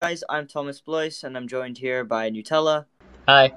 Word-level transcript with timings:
guys, 0.00 0.22
I'm 0.28 0.46
Thomas 0.46 0.80
Blois, 0.80 1.24
and 1.24 1.36
I'm 1.36 1.48
joined 1.48 1.78
here 1.78 2.04
by 2.04 2.30
Nutella. 2.30 2.86
Hi. 3.26 3.52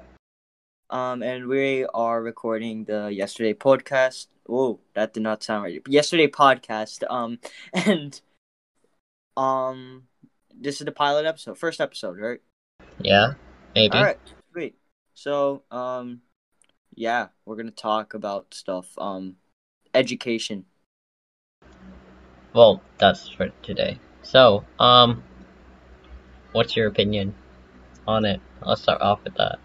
Um, 0.90 1.22
and 1.22 1.46
we 1.46 1.86
are 1.94 2.20
recording 2.20 2.84
the 2.84 3.12
yesterday 3.12 3.54
podcast. 3.54 4.26
Whoa, 4.46 4.80
that 4.94 5.14
did 5.14 5.22
not 5.22 5.44
sound 5.44 5.62
right. 5.62 5.82
Yesterday 5.86 6.26
podcast. 6.26 7.04
Um, 7.08 7.38
and 7.72 8.20
um, 9.36 10.08
this 10.52 10.80
is 10.80 10.84
the 10.84 10.92
pilot 10.92 11.26
episode, 11.26 11.58
first 11.58 11.80
episode, 11.80 12.18
right? 12.18 12.40
Yeah, 12.98 13.34
maybe. 13.76 13.96
All 13.96 14.04
right, 14.04 14.18
sweet. 14.52 14.74
So, 15.14 15.62
um, 15.70 16.22
yeah, 16.94 17.28
we're 17.46 17.56
gonna 17.56 17.70
talk 17.70 18.14
about 18.14 18.52
stuff. 18.52 18.98
Um, 18.98 19.36
education. 19.94 20.64
Well, 22.52 22.82
that's 22.98 23.28
for 23.28 23.50
today. 23.62 24.00
So, 24.22 24.64
um, 24.78 25.22
what's 26.52 26.76
your 26.76 26.86
opinion 26.86 27.34
on 28.06 28.24
it? 28.24 28.40
I'll 28.62 28.76
start 28.76 29.00
off 29.00 29.24
with 29.24 29.34
that. 29.34 29.58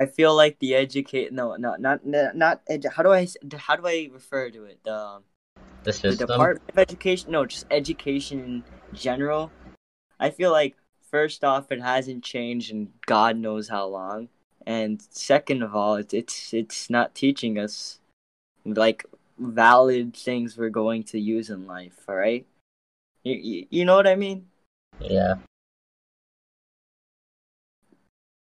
I 0.00 0.06
feel 0.06 0.34
like 0.34 0.58
the 0.58 0.74
educate 0.74 1.32
no 1.32 1.54
no 1.56 1.76
not 1.76 2.04
not, 2.04 2.34
not 2.36 2.66
edu- 2.66 2.92
how 2.92 3.02
do 3.02 3.12
I 3.12 3.26
how 3.56 3.76
do 3.76 3.86
I 3.86 4.10
refer 4.12 4.50
to 4.50 4.64
it 4.64 4.80
the 4.84 5.22
The 5.84 5.92
the. 5.92 6.26
Department 6.26 6.70
of 6.70 6.78
Education 6.78 7.30
no 7.30 7.46
just 7.46 7.66
education 7.70 8.40
in 8.40 8.64
general. 8.96 9.52
I 10.18 10.30
feel 10.30 10.50
like 10.50 10.76
first 11.10 11.44
off 11.44 11.70
it 11.70 11.80
hasn't 11.80 12.24
changed 12.24 12.72
in 12.72 12.92
God 13.06 13.36
knows 13.36 13.68
how 13.68 13.86
long, 13.86 14.28
and 14.66 15.00
second 15.10 15.62
of 15.62 15.76
all 15.76 15.96
it's 15.96 16.14
it's 16.14 16.52
it's 16.52 16.90
not 16.90 17.14
teaching 17.14 17.58
us 17.58 18.00
like 18.64 19.04
valid 19.38 20.16
things 20.16 20.56
we're 20.56 20.68
going 20.68 21.04
to 21.04 21.18
use 21.20 21.50
in 21.50 21.66
life. 21.66 22.04
All 22.08 22.16
right, 22.16 22.46
you 23.22 23.34
you, 23.34 23.66
you 23.70 23.84
know 23.84 23.94
what 23.94 24.06
I 24.06 24.16
mean? 24.16 24.46
Yeah. 25.00 25.34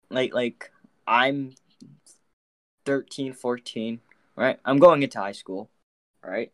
Like 0.09 0.34
like 0.34 0.71
i'm 1.07 1.53
13 2.86 3.33
14 3.33 4.00
right 4.36 4.59
i'm 4.66 4.80
going 4.80 5.03
into 5.03 5.19
high 5.19 5.31
school 5.31 5.69
right 6.23 6.52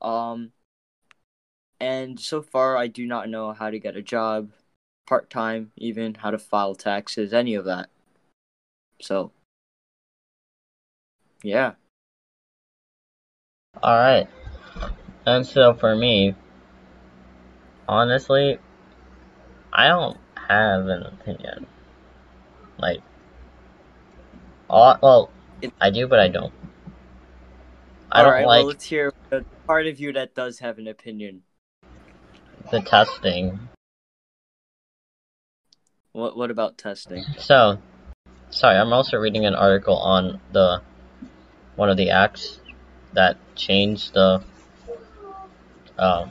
um 0.00 0.52
and 1.80 2.18
so 2.18 2.42
far 2.42 2.76
i 2.76 2.86
do 2.86 3.06
not 3.06 3.28
know 3.28 3.52
how 3.52 3.70
to 3.70 3.78
get 3.78 3.96
a 3.96 4.02
job 4.02 4.50
part-time 5.06 5.70
even 5.76 6.14
how 6.14 6.30
to 6.30 6.38
file 6.38 6.74
taxes 6.74 7.32
any 7.32 7.54
of 7.54 7.64
that 7.64 7.88
so 9.00 9.32
yeah 11.42 11.72
All 13.82 13.98
right. 13.98 14.28
And 15.26 15.46
so 15.46 15.74
for 15.74 15.96
me, 15.96 16.34
honestly, 17.88 18.58
I 19.72 19.88
don't 19.88 20.18
have 20.48 20.86
an 20.86 21.02
opinion. 21.02 21.66
Like, 22.84 23.00
all, 24.68 24.98
well, 25.02 25.30
I 25.80 25.88
do, 25.88 26.06
but 26.06 26.20
I 26.20 26.28
don't. 26.28 26.52
I 28.12 28.18
all 28.18 28.24
don't 28.24 28.32
right 28.32 28.46
like 28.46 28.58
well 28.58 28.66
let's 28.66 28.84
hear 28.84 29.10
the 29.30 29.44
part 29.66 29.86
of 29.86 29.98
you 29.98 30.12
that 30.12 30.34
does 30.34 30.58
have 30.58 30.76
an 30.76 30.86
opinion 30.86 31.42
the 32.70 32.82
testing. 32.82 33.58
what 36.12 36.36
what 36.36 36.50
about 36.50 36.76
testing 36.76 37.24
So, 37.38 37.78
sorry, 38.50 38.76
I'm 38.76 38.92
also 38.92 39.16
reading 39.16 39.46
an 39.46 39.54
article 39.54 39.96
on 39.96 40.38
the 40.52 40.82
one 41.76 41.88
of 41.88 41.96
the 41.96 42.10
acts 42.10 42.60
that 43.14 43.38
changed 43.56 44.12
the 44.12 44.44
uh, 45.98 46.28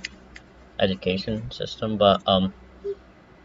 education 0.79 1.49
system. 1.49 1.97
But 1.97 2.21
um, 2.27 2.53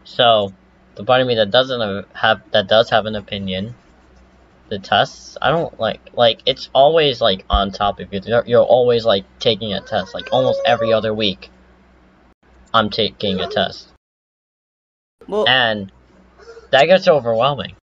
so 0.03 0.53
the 0.99 1.05
part 1.05 1.21
of 1.21 1.27
me 1.27 1.35
that 1.35 1.49
doesn't 1.49 2.05
have- 2.13 2.41
that 2.51 2.67
does 2.67 2.89
have 2.89 3.05
an 3.05 3.15
opinion. 3.15 3.73
The 4.67 4.79
tests, 4.79 5.37
I 5.41 5.49
don't 5.49 5.79
like 5.79 6.01
like 6.13 6.41
it's 6.45 6.69
always 6.73 7.21
like 7.21 7.45
on 7.49 7.71
top 7.71 8.01
of 8.01 8.13
you. 8.13 8.19
You're, 8.25 8.43
you're 8.45 8.65
always 8.65 9.05
like 9.05 9.23
taking 9.39 9.71
a 9.71 9.79
test, 9.79 10.13
like 10.13 10.27
almost 10.33 10.59
every 10.65 10.91
other 10.91 11.13
week. 11.13 11.51
I'm 12.73 12.89
taking 12.89 13.39
a 13.39 13.47
test, 13.47 13.93
well 15.25 15.47
and 15.47 15.89
that 16.71 16.83
gets 16.85 17.07
overwhelming. 17.07 17.75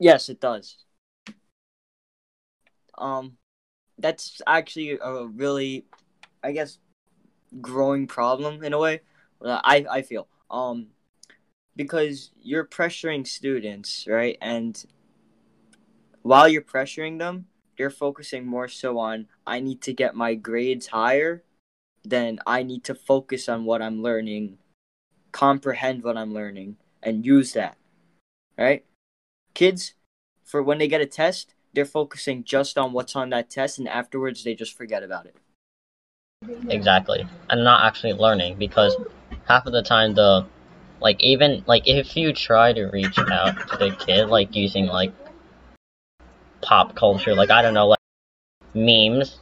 Yes, 0.00 0.28
it 0.28 0.40
does. 0.40 0.76
Um, 2.98 3.38
that's 3.96 4.42
actually 4.44 4.98
a 5.00 5.26
really, 5.26 5.86
I 6.42 6.50
guess, 6.50 6.80
growing 7.60 8.08
problem 8.08 8.64
in 8.64 8.72
a 8.72 8.78
way. 8.78 9.02
uh, 9.40 9.60
I 9.62 9.86
I 9.88 10.02
feel 10.02 10.26
um, 10.50 10.88
because 11.76 12.30
you're 12.42 12.64
pressuring 12.64 13.26
students, 13.26 14.06
right? 14.08 14.38
And 14.40 14.84
while 16.22 16.48
you're 16.48 16.62
pressuring 16.62 17.18
them, 17.18 17.46
you're 17.76 17.90
focusing 17.90 18.46
more 18.46 18.68
so 18.68 18.98
on 18.98 19.26
I 19.46 19.60
need 19.60 19.82
to 19.82 19.92
get 19.92 20.14
my 20.14 20.34
grades 20.34 20.88
higher 20.88 21.42
than 22.04 22.38
I 22.46 22.62
need 22.62 22.84
to 22.84 22.94
focus 22.94 23.48
on 23.48 23.64
what 23.64 23.82
I'm 23.82 24.02
learning, 24.02 24.58
comprehend 25.32 26.04
what 26.04 26.16
I'm 26.16 26.32
learning, 26.32 26.76
and 27.02 27.26
use 27.26 27.52
that, 27.54 27.76
right? 28.56 28.84
kids 29.54 29.94
for 30.44 30.62
when 30.62 30.78
they 30.78 30.88
get 30.88 31.00
a 31.00 31.06
test 31.06 31.54
they're 31.72 31.84
focusing 31.84 32.44
just 32.44 32.76
on 32.76 32.92
what's 32.92 33.16
on 33.16 33.30
that 33.30 33.48
test 33.48 33.78
and 33.78 33.88
afterwards 33.88 34.44
they 34.44 34.54
just 34.54 34.76
forget 34.76 35.02
about 35.02 35.26
it 35.26 35.36
Exactly. 36.68 37.26
And 37.48 37.64
not 37.64 37.84
actually 37.84 38.12
learning 38.12 38.56
because 38.56 38.94
half 39.46 39.64
of 39.64 39.72
the 39.72 39.82
time 39.82 40.14
the 40.14 40.44
like 41.00 41.22
even 41.22 41.64
like 41.66 41.86
if 41.86 42.16
you 42.16 42.32
try 42.32 42.72
to 42.72 42.86
reach 42.86 43.18
out 43.18 43.68
to 43.68 43.76
the 43.76 43.96
kid 43.96 44.28
like 44.28 44.54
using 44.54 44.86
like 44.86 45.12
pop 46.62 46.94
culture, 46.94 47.34
like 47.34 47.50
I 47.50 47.62
don't 47.62 47.74
know, 47.74 47.88
like 47.88 47.98
memes, 48.74 49.38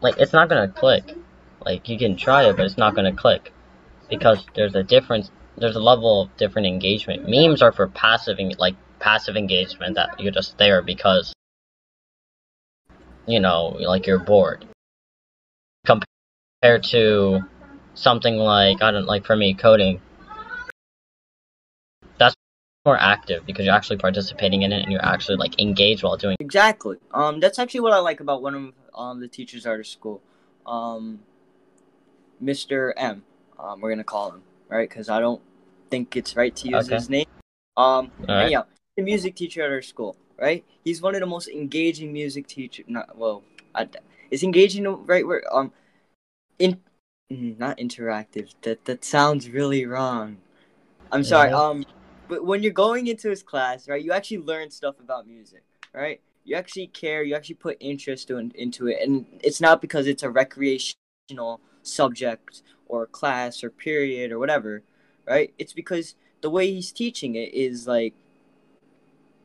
like 0.00 0.18
it's 0.18 0.32
not 0.32 0.48
gonna 0.48 0.68
click. 0.68 1.16
Like 1.64 1.88
you 1.88 1.98
can 1.98 2.16
try 2.16 2.44
it 2.48 2.56
but 2.56 2.66
it's 2.66 2.78
not 2.78 2.94
gonna 2.94 3.14
click. 3.14 3.52
Because 4.08 4.44
there's 4.54 4.74
a 4.74 4.82
difference 4.82 5.30
there's 5.56 5.76
a 5.76 5.80
level 5.80 6.22
of 6.22 6.36
different 6.36 6.66
engagement. 6.66 7.28
Memes 7.28 7.62
are 7.62 7.72
for 7.72 7.88
passive 7.88 8.38
like 8.58 8.74
passive 8.98 9.36
engagement 9.36 9.94
that 9.94 10.20
you're 10.20 10.32
just 10.32 10.58
there 10.58 10.82
because 10.82 11.32
you 13.26 13.40
know, 13.40 13.76
like 13.80 14.06
you're 14.06 14.18
bored 14.18 14.66
compared 15.84 16.82
to 16.82 17.40
something 17.94 18.36
like 18.36 18.82
I 18.82 18.90
don't 18.90 19.06
like 19.06 19.24
for 19.24 19.36
me 19.36 19.54
coding. 19.54 20.00
More 22.84 22.98
active 22.98 23.46
because 23.46 23.64
you're 23.64 23.74
actually 23.74 23.96
participating 23.96 24.60
in 24.60 24.70
it 24.70 24.82
and 24.82 24.92
you're 24.92 25.02
actually 25.02 25.36
like 25.36 25.58
engaged 25.58 26.02
while 26.02 26.18
doing. 26.18 26.36
exactly 26.38 26.98
um 27.12 27.40
that's 27.40 27.58
actually 27.58 27.80
what 27.80 27.94
i 27.94 27.98
like 27.98 28.20
about 28.20 28.42
one 28.42 28.54
of 28.54 28.72
um 28.94 29.20
the 29.20 29.28
teachers 29.28 29.64
at 29.64 29.70
our 29.70 29.82
school 29.82 30.20
um 30.66 31.20
mr 32.42 32.92
m 32.98 33.22
um 33.58 33.80
we're 33.80 33.88
gonna 33.88 34.04
call 34.04 34.32
him 34.32 34.42
right 34.68 34.86
because 34.86 35.08
i 35.08 35.18
don't 35.18 35.40
think 35.88 36.14
it's 36.14 36.36
right 36.36 36.54
to 36.56 36.68
use 36.68 36.84
Okay. 36.86 36.96
his 36.96 37.08
name 37.08 37.24
um 37.78 38.10
Alright. 38.28 38.46
anyhow 38.46 38.66
the 38.96 39.02
music 39.02 39.34
teacher 39.34 39.62
at 39.62 39.70
our 39.70 39.80
school 39.80 40.14
right 40.38 40.62
he's 40.84 41.00
one 41.00 41.14
of 41.14 41.20
the 41.20 41.26
most 41.26 41.48
engaging 41.48 42.12
music 42.12 42.46
teacher 42.46 42.82
not 42.86 43.16
well 43.16 43.42
I, 43.74 43.88
is 44.30 44.42
engaging 44.42 44.82
the 44.82 44.90
right 44.90 45.26
word 45.26 45.44
um 45.50 45.72
in 46.58 46.80
mm, 47.32 47.58
not 47.58 47.78
interactive 47.78 48.52
that 48.60 48.84
that 48.84 49.04
sounds 49.06 49.48
really 49.48 49.86
wrong 49.86 50.36
i'm 51.10 51.24
sorry 51.24 51.48
Yeah. 51.48 51.56
um 51.56 51.84
but 52.28 52.44
when 52.44 52.62
you're 52.62 52.72
going 52.72 53.06
into 53.06 53.28
his 53.28 53.42
class 53.42 53.88
right 53.88 54.02
you 54.02 54.12
actually 54.12 54.38
learn 54.38 54.70
stuff 54.70 54.98
about 55.00 55.26
music 55.26 55.64
right? 55.94 56.20
You 56.44 56.56
actually 56.56 56.88
care 56.88 57.22
you 57.22 57.34
actually 57.34 57.54
put 57.54 57.76
interest 57.80 58.30
in, 58.30 58.52
into 58.54 58.88
it 58.88 58.98
and 59.00 59.26
it's 59.40 59.60
not 59.60 59.80
because 59.80 60.06
it's 60.06 60.22
a 60.22 60.30
recreational 60.30 61.60
subject 61.82 62.62
or 62.86 63.06
class 63.06 63.64
or 63.64 63.70
period 63.70 64.32
or 64.32 64.38
whatever 64.38 64.82
right? 65.26 65.54
It's 65.56 65.72
because 65.72 66.16
the 66.42 66.50
way 66.50 66.70
he's 66.70 66.92
teaching 66.92 67.34
it 67.34 67.54
is 67.54 67.86
like 67.86 68.14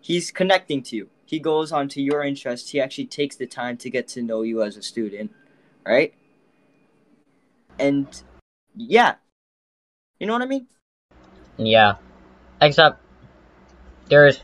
he's 0.02 0.32
connecting 0.32 0.84
to 0.84 0.96
you. 0.96 1.10
He 1.26 1.40
goes 1.40 1.72
on 1.72 1.88
to 1.90 2.02
your 2.02 2.24
interests 2.24 2.72
he 2.72 2.82
actually 2.82 3.06
takes 3.06 3.36
the 3.36 3.48
time 3.48 3.78
to 3.78 3.90
get 3.90 4.08
to 4.10 4.22
know 4.22 4.42
you 4.42 4.62
as 4.64 4.76
a 4.76 4.82
student 4.82 5.32
right? 5.86 6.14
And 7.78 8.08
yeah. 8.76 9.16
You 10.20 10.28
know 10.28 10.34
what 10.34 10.42
i 10.42 10.48
mean? 10.48 10.68
Yeah, 11.58 11.96
except 12.62 13.02
there's 14.10 14.42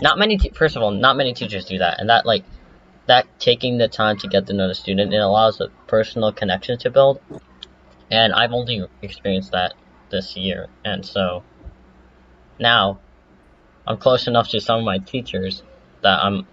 not 0.00 0.18
many. 0.18 0.38
First 0.54 0.76
of 0.76 0.82
all, 0.82 0.90
not 0.90 1.16
many 1.16 1.34
teachers 1.34 1.64
do 1.64 1.78
that, 1.78 2.00
and 2.00 2.08
that 2.08 2.26
like 2.26 2.44
that 3.06 3.26
taking 3.38 3.78
the 3.78 3.88
time 3.88 4.16
to 4.18 4.28
get 4.28 4.46
to 4.46 4.52
know 4.52 4.68
the 4.68 4.74
student 4.74 5.12
it 5.12 5.18
allows 5.18 5.60
a 5.60 5.68
personal 5.86 6.32
connection 6.32 6.78
to 6.78 6.90
build. 6.90 7.20
And 8.10 8.32
I've 8.32 8.52
only 8.52 8.86
experienced 9.00 9.52
that 9.52 9.74
this 10.10 10.36
year, 10.36 10.68
and 10.84 11.04
so 11.04 11.42
now 12.58 13.00
I'm 13.86 13.96
close 13.96 14.26
enough 14.26 14.48
to 14.50 14.60
some 14.60 14.80
of 14.80 14.84
my 14.84 14.98
teachers 14.98 15.62
that 16.02 16.22
I'm 16.22 16.46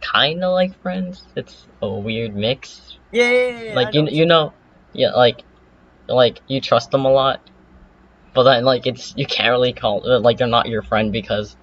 kind 0.00 0.42
of 0.42 0.52
like 0.52 0.80
friends. 0.82 1.24
It's 1.36 1.66
a 1.80 1.90
weird 1.90 2.34
mix. 2.34 2.98
Yeah, 3.12 3.30
yeah, 3.30 3.62
yeah, 3.62 3.74
like 3.74 3.88
I 3.88 3.90
you 3.92 4.02
know. 4.02 4.10
you 4.10 4.26
know, 4.26 4.52
yeah, 4.92 5.10
like 5.10 5.44
like 6.08 6.40
you 6.48 6.60
trust 6.60 6.90
them 6.90 7.04
a 7.04 7.12
lot, 7.12 7.40
but 8.34 8.44
then 8.44 8.64
like 8.64 8.86
it's 8.86 9.14
you 9.16 9.26
can't 9.26 9.50
really 9.50 9.72
call 9.72 10.02
like 10.22 10.38
they're 10.38 10.46
not 10.46 10.68
your 10.68 10.82
friend 10.82 11.12
because 11.12 11.56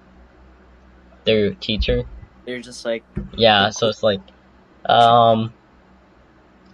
they're 1.24 1.46
your 1.46 1.54
teacher. 1.54 2.04
They're 2.44 2.60
just 2.60 2.84
like 2.84 3.04
Yeah, 3.36 3.70
so 3.70 3.88
it's 3.88 4.02
like, 4.02 4.20
um, 4.86 5.52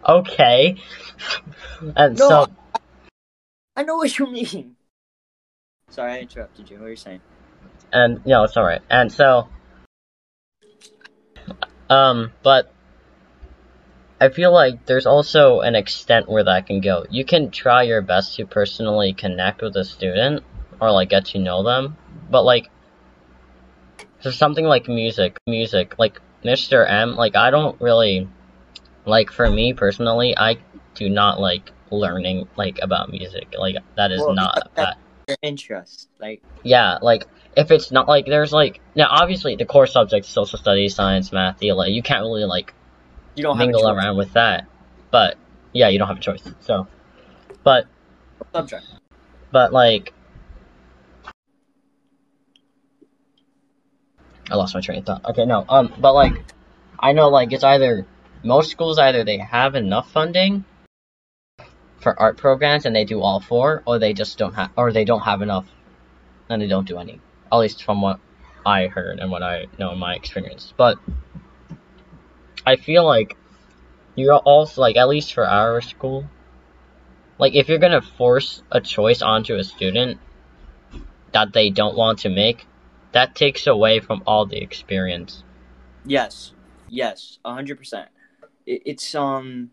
okay, 0.07 0.77
and 1.97 2.19
No. 2.19 2.29
so 2.29 2.47
I 3.77 3.83
know 3.83 3.97
what 3.97 4.19
you 4.19 4.31
mean. 4.31 4.77
Sorry, 5.91 6.13
I 6.13 6.19
interrupted 6.21 6.71
you. 6.71 6.79
What 6.79 6.87
are 6.87 6.91
you 6.91 6.97
saying? 6.97 7.21
and 7.93 8.25
no, 8.27 8.43
it's 8.43 8.57
alright, 8.57 8.83
and 8.91 9.13
so, 9.13 9.49
um, 11.89 12.33
but 12.43 12.74
I 14.25 14.31
feel 14.31 14.53
like 14.53 14.87
there's 14.87 15.05
also 15.05 15.61
an 15.61 15.75
extent 15.75 16.31
where 16.31 16.45
that 16.45 16.67
can 16.67 16.81
go. 16.81 17.05
You 17.11 17.27
can 17.27 17.51
try 17.51 17.83
your 17.83 18.01
best 18.01 18.37
to 18.37 18.47
personally 18.47 19.13
connect 19.13 19.61
with 19.61 19.77
a 19.77 19.85
student 19.85 20.43
or 20.81 20.91
like 20.91 21.11
get 21.11 21.27
to 21.27 21.39
know 21.39 21.63
them, 21.63 21.99
but 22.31 22.43
like 22.43 22.71
for 24.23 24.33
something 24.33 24.65
like 24.65 24.89
music, 24.89 25.37
music, 25.47 25.99
like 25.99 26.23
Mr. 26.43 26.89
M, 26.89 27.17
like 27.17 27.37
I 27.37 27.51
don't 27.51 27.79
really 27.83 28.27
like 29.05 29.31
for 29.31 29.51
me 29.51 29.75
personally, 29.75 30.35
I 30.35 30.57
do 30.95 31.11
not 31.11 31.39
like 31.39 31.71
learning 31.91 32.49
like 32.57 32.79
about 32.81 33.11
music. 33.11 33.55
Like 33.59 33.77
that 33.97 34.11
is 34.11 34.21
Well, 34.21 34.33
not 34.33 34.71
that- 34.77 34.97
interest, 35.43 36.09
like 36.19 36.41
yeah, 36.63 36.97
like 37.03 37.25
if 37.59 37.71
it's 37.71 37.91
not 37.91 38.09
like 38.09 38.25
there's 38.25 38.55
like 38.55 38.81
now 38.95 39.09
obviously 39.11 39.57
the 39.57 39.67
core 39.67 39.87
subjects 39.87 40.31
social 40.31 40.59
studies, 40.59 40.95
science, 40.95 41.31
math, 41.31 41.63
ELA, 41.63 41.89
you 41.89 42.03
can't 42.03 42.23
really 42.23 42.45
like 42.47 42.73
you 43.35 43.43
don't 43.43 43.59
mingle 43.59 43.89
around 43.89 44.17
with 44.17 44.33
that. 44.35 44.67
But 45.11 45.37
yeah, 45.73 45.89
you 45.89 45.99
don't 45.99 46.09
have 46.09 46.19
a 46.19 46.21
choice. 46.21 46.43
So, 46.61 46.87
but 47.63 47.87
subject. 48.53 48.85
but 49.51 49.73
like, 49.73 50.13
I 54.51 54.57
lost 54.57 54.75
my 54.75 54.81
train 54.81 54.99
of 54.99 55.07
thought. 55.07 55.25
Okay, 55.25 55.47
no, 55.47 55.65
um, 55.69 55.93
but 55.99 56.15
like, 56.15 56.45
I 56.99 57.13
know 57.13 57.29
like 57.29 57.53
it's 57.53 57.65
either 57.65 58.07
most 58.43 58.71
schools 58.71 58.99
either 58.99 59.25
they 59.25 59.39
have 59.39 59.75
enough 59.75 60.11
funding 60.11 60.65
for 62.01 62.19
art 62.21 62.37
programs 62.37 62.85
and 62.85 62.95
they 62.95 63.05
do 63.05 63.21
all 63.21 63.41
four, 63.41 63.83
or 63.87 63.99
they 63.99 64.13
just 64.13 64.39
don't 64.39 64.55
have, 64.55 64.71
or 64.77 64.93
they 64.93 65.05
don't 65.05 65.23
have 65.23 65.43
enough 65.43 65.67
and 66.49 66.61
they 66.61 66.67
don't 66.67 66.87
do 66.87 66.99
any. 66.99 67.21
At 67.51 67.59
least 67.59 67.83
from 67.83 68.03
what 68.03 68.21
I 68.67 68.87
heard 68.87 69.19
and 69.19 69.31
what 69.31 69.43
I 69.43 69.67
know 69.79 69.93
in 69.93 69.99
my 69.99 70.15
experience. 70.15 70.73
But 70.77 70.99
I 72.67 72.77
feel 72.77 73.05
like 73.05 73.37
you're 74.15 74.37
also 74.37 74.81
like 74.81 74.97
at 74.97 75.09
least 75.09 75.35
for 75.35 75.47
our 75.47 75.81
school, 75.81 76.29
like 77.39 77.55
if 77.55 77.69
you're 77.69 77.79
gonna 77.79 78.03
force 78.03 78.63
a 78.71 78.81
choice 78.81 79.23
onto 79.23 79.57
a 79.57 79.65
student 79.65 80.19
that 81.33 81.53
they 81.53 81.71
don't 81.71 81.97
want 81.97 82.21
to 82.21 82.29
make, 82.29 82.67
that 83.13 83.35
takes 83.35 83.67
away 83.67 84.01
from 84.01 84.23
all 84.27 84.47
the 84.47 84.63
experience. 84.63 85.43
Yes, 86.05 86.53
yes, 86.89 87.39
a 87.45 87.53
hundred 87.53 87.79
percent. 87.79 88.09
It's 88.67 89.15
um, 89.15 89.71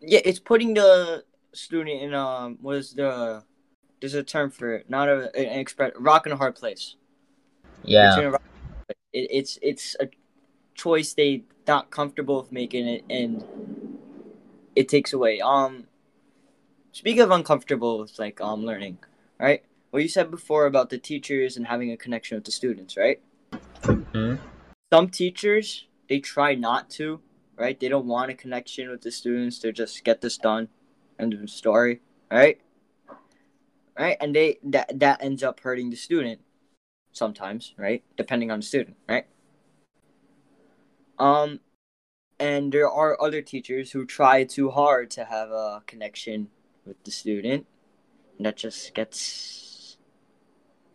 yeah, 0.00 0.20
it's 0.24 0.38
putting 0.38 0.74
the 0.74 1.24
student 1.52 2.02
in 2.02 2.14
um, 2.14 2.58
what 2.60 2.76
is 2.76 2.92
the? 2.94 3.44
There's 4.00 4.14
a 4.14 4.22
term 4.22 4.50
for 4.50 4.74
it, 4.74 4.90
not 4.90 5.08
a 5.08 5.34
an 5.36 5.58
express 5.58 5.92
rock 5.98 6.26
and 6.26 6.32
a 6.32 6.36
hard 6.36 6.54
place. 6.54 6.96
Yeah. 7.82 8.08
It's 8.08 8.18
in 8.18 8.24
a 8.24 8.30
rock- 8.32 8.42
It, 9.12 9.28
it's 9.30 9.58
it's 9.62 9.96
a 10.00 10.08
choice 10.78 11.12
they 11.12 11.42
not 11.66 11.90
comfortable 11.90 12.40
with 12.40 12.52
making 12.52 12.88
it, 12.88 13.04
and 13.10 13.44
it 14.74 14.88
takes 14.88 15.12
away. 15.12 15.40
Um, 15.40 15.88
speaking 16.92 17.20
of 17.22 17.30
uncomfortable 17.30 17.98
with 17.98 18.18
like 18.18 18.40
um 18.40 18.64
learning, 18.64 18.98
right? 19.38 19.62
What 19.90 20.02
you 20.02 20.08
said 20.08 20.30
before 20.30 20.66
about 20.66 20.90
the 20.90 20.98
teachers 20.98 21.56
and 21.56 21.66
having 21.66 21.92
a 21.92 21.96
connection 21.96 22.36
with 22.36 22.44
the 22.44 22.52
students, 22.52 22.96
right? 22.96 23.20
Hmm? 23.84 24.36
some 24.92 25.08
teachers 25.08 25.86
they 26.08 26.18
try 26.18 26.54
not 26.54 26.88
to 26.88 27.20
right 27.56 27.78
they 27.80 27.88
don't 27.88 28.06
want 28.06 28.30
a 28.30 28.34
connection 28.34 28.88
with 28.88 29.02
the 29.02 29.10
students 29.10 29.58
to 29.58 29.72
just 29.72 30.02
get 30.04 30.20
this 30.20 30.38
done 30.38 30.68
end 31.18 31.34
of 31.34 31.40
the 31.40 31.48
story 31.48 32.00
right 32.30 32.60
right 33.98 34.16
and 34.20 34.34
they 34.34 34.58
that 34.62 34.98
that 34.98 35.22
ends 35.22 35.42
up 35.42 35.60
hurting 35.60 35.90
the 35.90 35.96
student 35.96 36.40
sometimes 37.12 37.74
right 37.76 38.02
depending 38.16 38.50
on 38.50 38.60
the 38.60 38.66
student 38.66 38.96
right 39.08 39.26
um 41.18 41.60
and 42.40 42.72
there 42.72 42.88
are 42.88 43.20
other 43.20 43.42
teachers 43.42 43.90
who 43.90 44.04
try 44.06 44.44
too 44.44 44.70
hard 44.70 45.10
to 45.10 45.24
have 45.24 45.50
a 45.50 45.82
connection 45.86 46.48
with 46.86 47.02
the 47.04 47.10
student 47.10 47.66
and 48.36 48.46
that 48.46 48.56
just 48.56 48.94
gets 48.94 49.96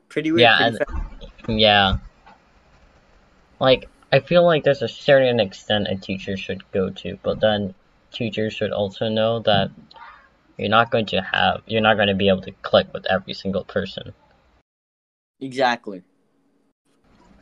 pretty 0.10 0.32
weird 0.32 0.42
Yeah, 0.42 0.70
pretty 0.70 0.78
and- 1.48 1.60
Yeah. 1.60 1.98
Like, 3.60 3.90
I 4.12 4.20
feel 4.20 4.46
like 4.46 4.64
there's 4.64 4.82
a 4.82 4.88
certain 4.88 5.40
extent 5.40 5.88
a 5.90 5.96
teacher 5.96 6.38
should 6.38 6.70
go 6.72 6.90
to, 6.90 7.18
but 7.24 7.40
then 7.40 7.74
teachers 8.12 8.54
should 8.54 8.72
also 8.72 9.10
know 9.10 9.40
that 9.40 9.72
you're 10.58 10.70
not 10.70 10.92
going 10.92 11.06
to 11.08 11.22
have, 11.22 11.62
you're 11.66 11.82
not 11.82 11.96
going 11.96 12.08
to 12.10 12.14
be 12.14 12.28
able 12.30 12.42
to 12.42 12.52
click 12.62 12.88
with 12.94 13.06
every 13.10 13.34
single 13.34 13.64
person. 13.64 14.14
exactly 15.42 16.04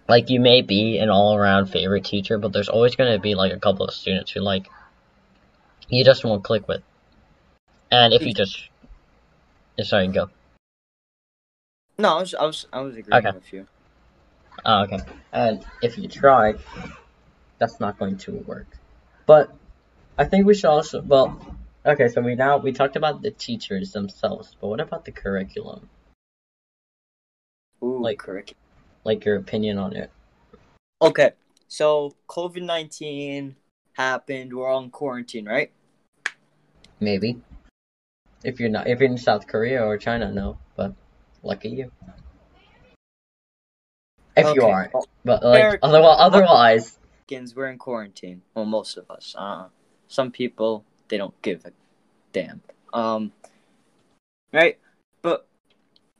Like, 0.07 0.30
you 0.30 0.39
may 0.39 0.62
be 0.62 0.98
an 0.98 1.09
all 1.09 1.36
around 1.38 1.68
favorite 1.68 2.03
teacher, 2.06 2.38
but 2.38 2.51
there's 2.51 2.69
always 2.69 2.95
going 2.95 3.13
to 3.13 3.19
be, 3.19 3.36
like, 3.36 3.53
a 3.53 3.59
couple 3.59 3.86
of 3.86 3.94
students 3.94 4.31
who, 4.31 4.42
like, 4.42 4.68
you 5.89 6.03
just 6.03 6.24
won't 6.25 6.44
click 6.44 6.68
with. 6.68 6.81
And 7.92 8.13
if 8.13 8.21
you 8.24 8.33
just. 8.33 8.69
Eh, 9.77 9.83
sorry, 9.83 10.07
go. 10.07 10.30
no 11.98 12.18
i 12.18 12.19
was 12.19 12.33
i 12.36 12.45
was, 12.45 12.68
I 12.74 12.81
was 12.81 12.95
agreeing 12.98 13.25
Okay. 13.25 13.36
with 13.36 13.53
you 13.53 13.68
Oh, 14.65 14.83
okay. 14.83 15.00
And 15.31 15.63
if 15.81 15.98
you 15.98 16.07
try, 16.09 16.56
that's 17.57 17.80
not 17.80 17.97
going 17.97 18.18
to 18.19 18.31
work. 18.45 18.68
But 19.25 19.50
I 20.18 20.25
think 20.25 20.45
we 20.45 20.54
should 20.54 20.65
also 20.69 21.01
well 21.01 21.39
okay, 21.86 22.09
so 22.09 22.21
we 22.21 22.36
now 22.36 22.57
we 22.57 22.71
talked 22.74 22.95
about 22.97 23.21
the 23.21 23.31
teachers 23.31 23.92
themselves, 23.94 24.56
but 24.59 24.68
what 24.68 24.80
about 24.81 25.06
the 25.06 25.12
curriculum? 25.12 25.89
Ooh, 27.81 28.00
Like- 28.01 28.19
curriculum. 28.19 28.57
Like 29.03 29.25
your 29.25 29.36
opinion 29.36 29.77
on 29.77 29.95
it. 29.95 30.12
Okay, 31.01 31.31
so 31.68 32.15
COVID 32.27 32.63
nineteen 32.63 33.56
happened. 33.94 34.53
We're 34.53 34.68
all 34.68 34.83
in 34.83 34.89
quarantine, 34.89 35.45
right? 35.45 35.71
Maybe. 37.00 37.42
If 38.44 38.59
you're 38.59 38.69
not 38.69 38.88
if 38.88 39.00
you're 39.00 39.09
in 39.09 39.18
South 39.18 39.48
Korea 39.48 39.83
or 39.83 39.98
China, 39.98 40.31
no. 40.31 40.57
But 40.76 40.94
lucky 41.44 41.69
you. 41.69 41.92
If 44.35 44.56
you 44.56 44.64
aren't. 44.64 44.94
well, 44.94 45.07
But 45.26 45.44
like 45.44 45.80
otherwise 45.81 46.16
otherwise 46.19 46.97
Americans, 47.31 47.56
we're 47.56 47.68
in 47.68 47.78
quarantine. 47.78 48.42
Well, 48.54 48.66
most 48.66 48.97
of 48.97 49.09
us. 49.09 49.35
Uh, 49.37 49.68
some 50.07 50.31
people 50.31 50.85
they 51.07 51.18
don't 51.18 51.40
give 51.42 51.66
a 51.66 51.71
damn. 52.33 52.61
Um, 52.94 53.31
right? 54.54 54.78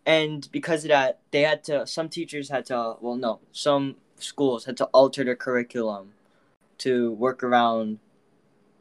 And 0.06 0.50
because 0.52 0.84
of 0.84 0.90
that, 0.90 1.20
they 1.32 1.42
had 1.42 1.64
to. 1.66 1.86
Some 1.86 2.10
teachers 2.10 2.50
had 2.50 2.66
to. 2.68 2.96
Well, 3.00 3.16
no, 3.16 3.40
some 3.52 3.98
schools 4.18 4.66
had 4.66 4.78
to 4.78 4.86
alter 4.86 5.24
their 5.24 5.36
curriculum 5.36 6.14
to 6.80 7.12
work 7.12 7.44
around. 7.44 8.00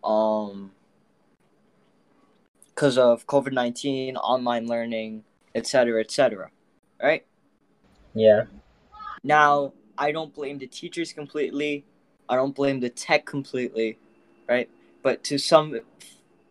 Um. 0.03 0.73
Because 2.69 2.97
of 2.97 3.27
COVID 3.27 3.53
nineteen, 3.53 4.17
online 4.17 4.67
learning, 4.67 5.25
etc., 5.55 6.01
etc. 6.01 6.51
Right? 7.03 7.27
Yeah. 8.15 8.45
Now, 9.23 9.75
I 9.99 10.13
don't 10.13 10.35
blame 10.35 10.59
the 10.59 10.67
teachers 10.67 11.13
completely. 11.13 11.85
I 12.29 12.37
don't 12.37 12.55
blame 12.55 12.81
the 12.81 12.89
tech 12.89 13.27
completely, 13.27 13.99
right? 14.49 14.71
But 15.03 15.23
to 15.25 15.37
some 15.37 15.79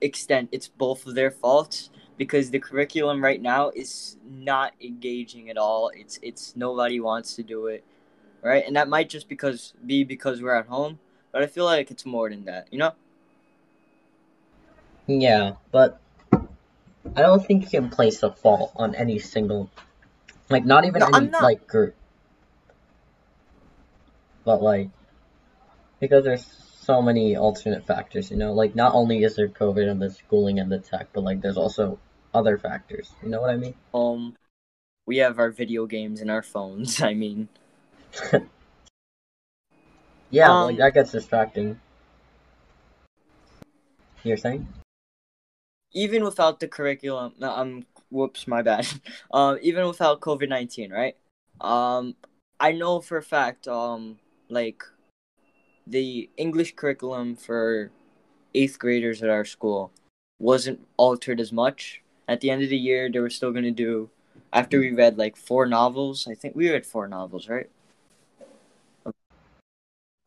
extent, 0.01 0.49
it's 0.51 0.67
both 0.67 1.07
of 1.07 1.15
their 1.15 1.31
faults 1.31 1.89
because 2.19 2.51
the 2.51 2.59
curriculum 2.59 3.23
right 3.23 3.41
now 3.41 3.71
is 3.71 4.17
not 4.29 4.73
engaging 4.81 5.49
at 5.49 5.57
all. 5.57 5.89
It's 5.95 6.19
it's 6.21 6.53
nobody 6.55 6.99
wants 6.99 7.35
to 7.37 7.43
do 7.43 7.67
it, 7.67 7.83
right? 8.43 8.63
And 8.67 8.75
that 8.75 8.89
might 8.89 9.09
just 9.09 9.29
because 9.29 9.73
be 9.85 10.03
because 10.03 10.41
we're 10.43 10.53
at 10.53 10.67
home, 10.67 10.99
but 11.31 11.41
I 11.41 11.47
feel 11.47 11.65
like 11.65 11.89
it's 11.89 12.05
more 12.05 12.29
than 12.29 12.45
that, 12.45 12.67
you 12.71 12.77
know? 12.77 12.91
Yeah, 15.07 15.53
but 15.71 15.99
I 16.33 17.21
don't 17.21 17.43
think 17.45 17.63
you 17.63 17.69
can 17.81 17.89
place 17.89 18.19
the 18.19 18.31
fault 18.31 18.73
on 18.75 18.95
any 18.95 19.17
single, 19.19 19.71
like 20.49 20.65
not 20.65 20.85
even 20.85 20.99
No, 20.99 21.07
any 21.13 21.27
not. 21.29 21.41
like 21.41 21.67
group, 21.67 21.95
but 24.43 24.61
like 24.61 24.89
because 26.01 26.25
there's 26.25 26.45
so 26.45 27.01
many 27.01 27.37
alternate 27.37 27.85
factors, 27.85 28.29
you 28.29 28.37
know. 28.37 28.53
Like 28.53 28.75
not 28.75 28.93
only 28.93 29.23
is 29.23 29.35
there 29.37 29.47
COVID 29.47 29.89
and 29.89 30.01
the 30.01 30.09
schooling 30.09 30.59
and 30.59 30.71
the 30.71 30.79
tech, 30.79 31.07
but 31.13 31.23
like 31.23 31.41
there's 31.41 31.57
also 31.57 31.97
other 32.33 32.57
factors. 32.57 33.11
You 33.23 33.29
know 33.29 33.41
what 33.41 33.49
I 33.49 33.55
mean? 33.57 33.73
Um, 33.93 34.35
we 35.05 35.17
have 35.17 35.39
our 35.39 35.51
video 35.51 35.85
games 35.85 36.21
and 36.21 36.29
our 36.29 36.43
phones. 36.43 37.01
I 37.09 37.13
mean, 37.13 37.49
Yeah, 40.31 40.51
Um, 40.51 40.67
like 40.67 40.77
that 40.77 40.93
gets 40.93 41.11
distracting. 41.11 41.79
You're 44.23 44.37
saying? 44.37 44.67
even 45.91 46.23
without 46.23 46.59
the 46.59 46.67
curriculum, 46.67 47.33
no, 47.39 47.49
um, 47.49 47.83
whoops, 48.11 48.47
my 48.47 48.61
bad. 48.61 48.85
Um, 49.33 49.57
even 49.61 49.87
without 49.87 50.21
COVID 50.21 50.47
nineteen, 50.49 50.91
right? 50.91 51.15
Um, 51.61 52.15
I 52.59 52.73
know 52.73 53.01
for 53.01 53.17
a 53.17 53.23
fact, 53.23 53.67
um, 53.67 54.19
like 54.49 54.83
the 55.87 56.29
English 56.37 56.75
curriculum 56.75 57.35
for 57.35 57.89
eighth 58.53 58.77
graders 58.77 59.23
at 59.23 59.29
our 59.29 59.45
school 59.45 59.91
wasn't 60.39 60.85
altered 60.97 61.39
as 61.39 61.51
much. 61.51 62.03
At 62.29 62.41
the 62.41 62.51
end 62.51 62.61
of 62.61 62.69
the 62.69 62.77
year, 62.77 63.09
they 63.09 63.19
were 63.19 63.31
still 63.31 63.51
gonna 63.51 63.71
do. 63.71 64.11
After 64.53 64.79
we 64.79 64.91
read 64.91 65.17
like 65.17 65.35
four 65.35 65.65
novels, 65.65 66.27
I 66.29 66.35
think 66.35 66.55
we 66.55 66.69
read 66.69 66.85
four 66.85 67.07
novels, 67.07 67.49
right? 67.49 67.69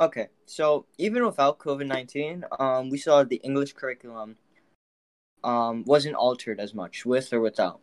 Okay, 0.01 0.27
so 0.45 0.85
even 0.99 1.25
without 1.25 1.61
COVID 1.61 1.87
nineteen, 1.87 2.45
um, 2.59 2.91
we 2.91 2.99
saw 2.99 3.23
the 3.23 3.41
English 3.45 3.75
curriculum 3.75 4.37
um 5.45 5.85
wasn't 5.85 6.17
altered 6.17 6.59
as 6.59 6.75
much 6.75 7.07
with 7.07 7.33
or 7.33 7.41
without. 7.41 7.79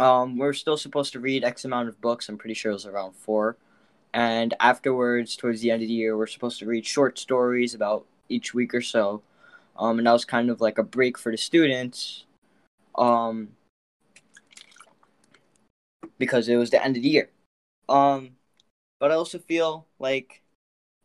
Um, 0.00 0.36
we're 0.36 0.52
still 0.52 0.76
supposed 0.76 1.12
to 1.12 1.20
read 1.20 1.44
X 1.44 1.64
amount 1.64 1.88
of 1.88 2.00
books. 2.00 2.28
I'm 2.28 2.38
pretty 2.38 2.54
sure 2.54 2.72
it 2.72 2.80
was 2.80 2.86
around 2.86 3.14
four, 3.14 3.56
and 4.12 4.52
afterwards, 4.58 5.36
towards 5.36 5.60
the 5.60 5.70
end 5.70 5.82
of 5.82 5.88
the 5.88 5.94
year, 5.94 6.16
we're 6.16 6.26
supposed 6.26 6.58
to 6.58 6.66
read 6.66 6.86
short 6.86 7.20
stories 7.20 7.72
about 7.72 8.04
each 8.28 8.52
week 8.52 8.74
or 8.74 8.82
so. 8.82 9.22
Um, 9.78 9.98
and 9.98 10.06
that 10.08 10.12
was 10.12 10.24
kind 10.24 10.50
of 10.50 10.60
like 10.60 10.78
a 10.78 10.82
break 10.82 11.16
for 11.16 11.30
the 11.30 11.38
students. 11.38 12.26
Um, 12.96 13.48
because 16.18 16.48
it 16.48 16.56
was 16.56 16.70
the 16.70 16.82
end 16.82 16.96
of 16.96 17.02
the 17.02 17.08
year. 17.08 17.30
Um, 17.88 18.30
but 19.00 19.10
I 19.10 19.14
also 19.14 19.38
feel 19.38 19.86
like 19.98 20.42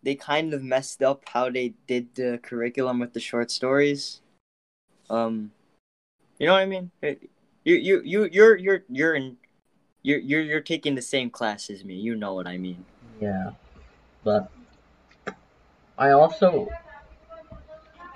they 0.03 0.15
kind 0.15 0.53
of 0.53 0.61
messed 0.61 1.01
up 1.01 1.23
how 1.27 1.49
they 1.49 1.73
did 1.87 2.13
the 2.15 2.39
curriculum 2.43 2.99
with 2.99 3.13
the 3.13 3.19
short 3.19 3.49
stories. 3.51 4.21
Um, 5.09 5.51
you 6.37 6.45
know 6.47 6.53
what 6.53 6.61
I 6.61 6.65
mean? 6.65 6.91
You 7.01 7.75
you 7.75 8.01
you 8.05 8.29
you're 8.31 8.55
you're 8.55 8.83
you're 8.89 9.15
in 9.15 9.37
you're 10.03 10.19
you're 10.19 10.41
you're 10.41 10.61
taking 10.61 10.95
the 10.95 11.01
same 11.01 11.29
class 11.29 11.69
as 11.69 11.83
me. 11.83 11.95
You 11.95 12.15
know 12.15 12.33
what 12.33 12.47
I 12.47 12.57
mean? 12.57 12.85
Yeah, 13.19 13.51
but 14.23 14.51
I 15.97 16.11
also 16.11 16.69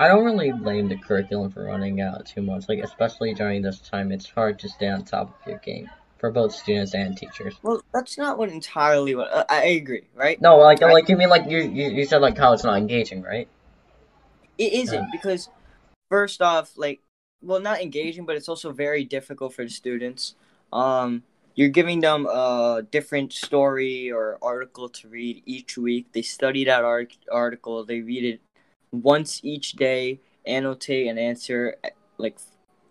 I 0.01 0.07
don't 0.07 0.25
really 0.25 0.51
blame 0.51 0.89
the 0.89 0.97
curriculum 0.97 1.51
for 1.51 1.65
running 1.65 2.01
out 2.01 2.25
too 2.25 2.41
much. 2.41 2.67
Like 2.67 2.79
especially 2.79 3.35
during 3.35 3.61
this 3.61 3.77
time, 3.77 4.11
it's 4.11 4.27
hard 4.27 4.57
to 4.59 4.67
stay 4.67 4.87
on 4.87 5.03
top 5.03 5.29
of 5.39 5.47
your 5.47 5.59
game 5.59 5.91
for 6.17 6.31
both 6.31 6.55
students 6.55 6.95
and 6.95 7.15
teachers. 7.15 7.53
Well, 7.61 7.83
that's 7.93 8.17
not 8.17 8.39
what 8.39 8.49
entirely 8.49 9.13
what 9.13 9.31
uh, 9.31 9.45
I 9.47 9.65
agree, 9.65 10.07
right? 10.15 10.41
No, 10.41 10.57
like 10.57 10.81
Right. 10.81 10.91
like 10.91 11.07
you 11.07 11.17
mean 11.17 11.29
like 11.29 11.47
you, 11.47 11.59
you 11.59 11.91
you 11.91 12.05
said 12.05 12.17
like 12.17 12.35
college 12.35 12.57
it's 12.57 12.63
not 12.63 12.79
engaging, 12.79 13.21
right? 13.21 13.47
It 14.57 14.73
isn't 14.73 15.03
Yeah. 15.03 15.07
because 15.11 15.49
first 16.09 16.41
off, 16.41 16.75
like, 16.77 17.01
well, 17.43 17.59
not 17.59 17.79
engaging, 17.79 18.25
but 18.25 18.35
it's 18.35 18.49
also 18.49 18.71
very 18.71 19.03
difficult 19.03 19.53
for 19.53 19.63
the 19.63 19.69
students. 19.69 20.33
Um, 20.73 21.21
you're 21.53 21.69
giving 21.69 21.99
them 21.99 22.25
a 22.25 22.81
different 22.89 23.33
story 23.33 24.11
or 24.11 24.39
article 24.41 24.89
to 24.89 25.07
read 25.09 25.43
each 25.45 25.77
week. 25.77 26.07
They 26.13 26.23
study 26.23 26.65
that 26.65 26.83
art- 26.83 27.17
article. 27.31 27.85
They 27.85 28.01
read 28.01 28.23
it 28.23 28.41
once 28.91 29.39
each 29.43 29.73
day, 29.73 30.19
annotate 30.45 31.07
and 31.07 31.19
answer 31.19 31.75
like 32.17 32.37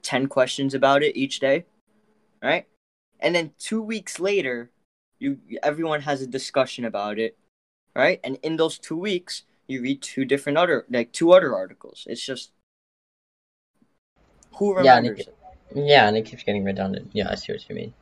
ten 0.03 0.27
questions 0.27 0.75
about 0.75 1.03
it 1.03 1.17
each 1.17 1.41
day, 1.41 1.65
right? 2.43 2.67
And 3.21 3.35
then 3.35 3.53
two 3.59 3.83
weeks 3.83 4.19
later, 4.19 4.71
you 5.19 5.39
everyone 5.63 6.03
has 6.03 6.23
a 6.23 6.27
discussion 6.27 6.85
about 6.85 7.19
it, 7.19 7.37
right? 7.95 8.21
And 8.25 8.39
in 8.43 8.57
those 8.57 8.79
two 8.79 8.97
weeks, 8.97 9.43
you 9.67 9.83
read 9.83 10.03
two 10.03 10.25
different 10.25 10.59
other 10.59 10.87
like 10.91 11.13
two 11.13 11.33
other 11.33 11.55
articles. 11.55 12.07
It's 12.09 12.25
just 12.25 12.53
who 14.55 14.75
Yeah, 14.83 14.97
and 14.97 15.07
remembers? 15.07 15.29
it, 15.29 15.37
yeah, 15.75 16.09
and 16.09 16.17
it 16.17 16.25
keeps 16.25 16.43
getting 16.43 16.65
redundant. 16.65 17.11
Yeah, 17.13 17.31
I 17.31 17.35
see 17.35 17.53
what 17.53 17.69
you 17.69 17.75
mean. 17.75 17.95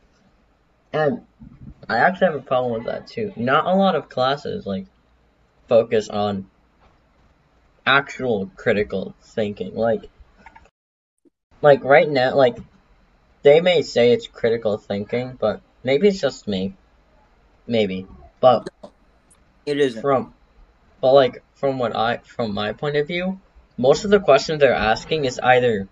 And 0.93 1.23
I 1.88 1.99
actually 1.99 2.26
have 2.28 2.37
a 2.37 2.40
problem 2.40 2.73
with 2.73 2.85
that 2.85 3.07
too. 3.07 3.33
Not 3.37 3.67
a 3.67 3.75
lot 3.75 3.95
of 3.95 4.09
classes 4.09 4.67
like 4.67 4.87
focus 5.69 6.09
on 6.09 6.49
actual 7.88 8.50
critical 8.54 9.14
thinking. 9.23 9.75
Like 9.75 10.11
like 11.62 11.83
right 11.83 12.09
now 12.09 12.35
like 12.35 12.59
they 13.42 13.61
may 13.61 13.83
say 13.83 14.12
it's 14.12 14.26
critical 14.26 14.76
thinking, 14.76 15.37
but 15.40 15.62
maybe 15.83 16.09
it's 16.09 16.21
just 16.21 16.47
me. 16.47 16.76
Maybe. 17.66 18.07
But 18.40 18.68
It 19.64 19.78
isn't. 19.80 20.02
from 20.02 20.35
but 21.00 21.14
like 21.14 21.42
from 21.54 21.78
what 21.78 21.97
I 21.97 22.18
from 22.18 22.52
my 22.54 22.73
point 22.73 22.97
of 22.97 23.07
view, 23.07 23.40
most 23.76 24.04
of 24.04 24.11
the 24.11 24.21
questions 24.21 24.61
they're 24.61 24.75
asking 24.75 25.25
is 25.25 25.38
either 25.38 25.88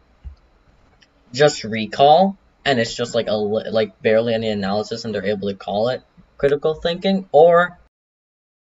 just 1.33 1.65
recall 1.65 2.37
and 2.65 2.79
it's 2.79 2.95
just 2.95 3.15
like 3.15 3.29
a 3.29 3.37
like 3.37 4.01
barely 4.03 4.35
any 4.35 4.49
analysis 4.49 5.05
and 5.05 5.15
they're 5.15 5.33
able 5.35 5.49
to 5.49 5.55
call 5.55 5.89
it 5.89 6.03
critical 6.37 6.75
thinking 6.75 7.29
or 7.33 7.79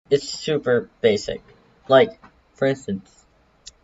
it's 0.09 0.29
super 0.29 0.89
basic. 1.01 1.41
Like 1.87 2.19
for 2.57 2.65
instance, 2.65 3.25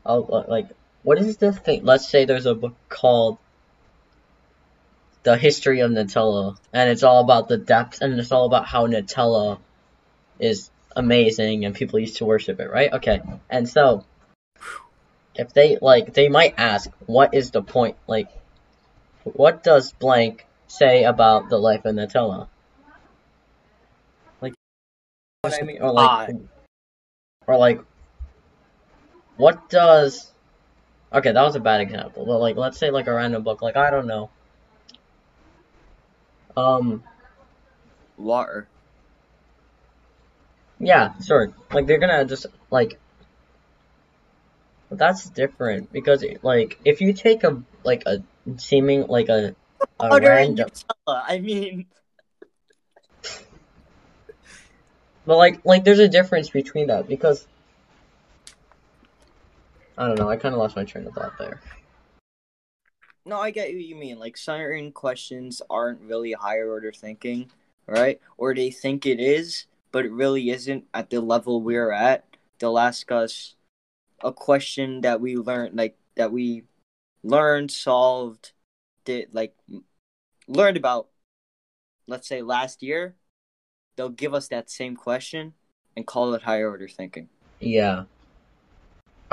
I'll 0.05 0.27
uh, 0.33 0.43
like 0.49 0.67
what 1.03 1.19
is 1.19 1.37
the 1.37 1.53
thing? 1.53 1.85
Let's 1.85 2.09
say 2.09 2.25
there's 2.25 2.45
a 2.45 2.55
book 2.55 2.75
called 2.89 3.37
The 5.21 5.37
History 5.37 5.81
of 5.81 5.91
Nutella 5.91 6.57
and 6.73 6.89
it's 6.89 7.03
all 7.03 7.21
about 7.21 7.47
the 7.47 7.57
depth 7.57 8.01
and 8.01 8.19
it's 8.19 8.31
all 8.31 8.45
about 8.45 8.65
how 8.65 8.87
Nutella 8.87 9.59
is 10.39 10.69
amazing 10.95 11.65
and 11.65 11.75
people 11.75 11.99
used 11.99 12.17
to 12.17 12.25
worship 12.25 12.59
it, 12.59 12.69
right? 12.71 12.91
Okay. 12.93 13.21
And 13.49 13.69
so 13.69 14.05
if 15.35 15.53
they 15.53 15.77
like 15.81 16.13
they 16.13 16.29
might 16.29 16.55
ask 16.57 16.89
what 17.05 17.33
is 17.33 17.51
the 17.51 17.61
point 17.61 17.97
like 18.07 18.29
what 19.23 19.63
does 19.63 19.93
blank 19.93 20.45
say 20.67 21.03
about 21.03 21.49
the 21.49 21.57
life 21.57 21.85
of 21.85 21.95
Nutella? 21.95 22.47
Like 24.41 24.53
what 25.41 25.53
I 25.53 25.63
mean 25.63 25.81
or 25.81 25.91
like 25.91 26.35
or 27.45 27.57
like 27.57 27.81
what 29.37 29.69
does 29.69 30.33
Okay, 31.13 31.31
that 31.31 31.43
was 31.43 31.55
a 31.55 31.59
bad 31.59 31.81
example. 31.81 32.25
But 32.25 32.39
like 32.39 32.55
let's 32.55 32.77
say 32.77 32.89
like 32.89 33.07
a 33.07 33.13
random 33.13 33.43
book 33.43 33.61
like 33.61 33.75
I 33.75 33.91
don't 33.91 34.07
know. 34.07 34.29
Um 36.57 37.03
Water. 38.17 38.67
Yeah, 40.79 41.13
sure. 41.19 41.53
Like 41.71 41.85
they're 41.85 41.99
gonna 41.99 42.25
just 42.25 42.47
like. 42.71 42.99
But 44.89 44.97
that's 44.97 45.29
different 45.29 45.91
because 45.91 46.25
like 46.41 46.79
if 46.83 47.01
you 47.01 47.13
take 47.13 47.43
a 47.43 47.61
like 47.83 48.03
a 48.05 48.23
seeming 48.57 49.07
like 49.07 49.29
a 49.29 49.55
a 49.99 50.09
Water 50.09 50.31
and 50.31 50.59
random, 50.59 50.69
Nutella. 50.69 51.23
I 51.27 51.39
mean, 51.39 51.85
but 55.25 55.37
like 55.37 55.63
like 55.63 55.83
there's 55.83 55.99
a 55.99 56.07
difference 56.07 56.49
between 56.49 56.87
that 56.87 57.07
because 57.07 57.47
I 59.97 60.07
don't 60.07 60.17
know. 60.17 60.29
I 60.29 60.37
kind 60.37 60.53
of 60.53 60.59
lost 60.59 60.75
my 60.75 60.83
train 60.83 61.05
of 61.07 61.13
thought 61.13 61.37
there. 61.37 61.59
no, 63.25 63.39
I 63.39 63.51
get 63.51 63.73
what 63.73 63.83
you 63.83 63.95
mean. 63.95 64.19
Like 64.19 64.37
certain 64.37 64.91
questions 64.91 65.61
aren't 65.69 66.01
really 66.01 66.33
higher 66.33 66.69
order 66.69 66.91
thinking, 66.91 67.51
right? 67.87 68.19
Or 68.37 68.53
they 68.53 68.71
think 68.71 69.05
it 69.05 69.19
is, 69.19 69.65
but 69.91 70.05
it 70.05 70.11
really 70.11 70.49
isn't 70.49 70.85
at 70.93 71.09
the 71.09 71.21
level 71.21 71.61
we're 71.61 71.91
at. 71.91 72.25
They'll 72.59 72.79
ask 72.79 73.11
us 73.11 73.55
a 74.23 74.31
question 74.31 75.01
that 75.01 75.21
we 75.21 75.37
learned, 75.37 75.75
like 75.75 75.97
that 76.15 76.31
we 76.31 76.63
learned, 77.23 77.71
solved, 77.71 78.51
did 79.05 79.29
like 79.33 79.53
learned 80.47 80.77
about. 80.77 81.07
Let's 82.07 82.27
say 82.27 82.41
last 82.41 82.83
year, 82.83 83.15
they'll 83.95 84.09
give 84.09 84.33
us 84.33 84.49
that 84.49 84.69
same 84.69 84.95
question 84.97 85.53
and 85.95 86.05
call 86.05 86.33
it 86.33 86.41
higher 86.41 86.69
order 86.69 86.87
thinking. 86.87 87.29
Yeah. 87.61 88.03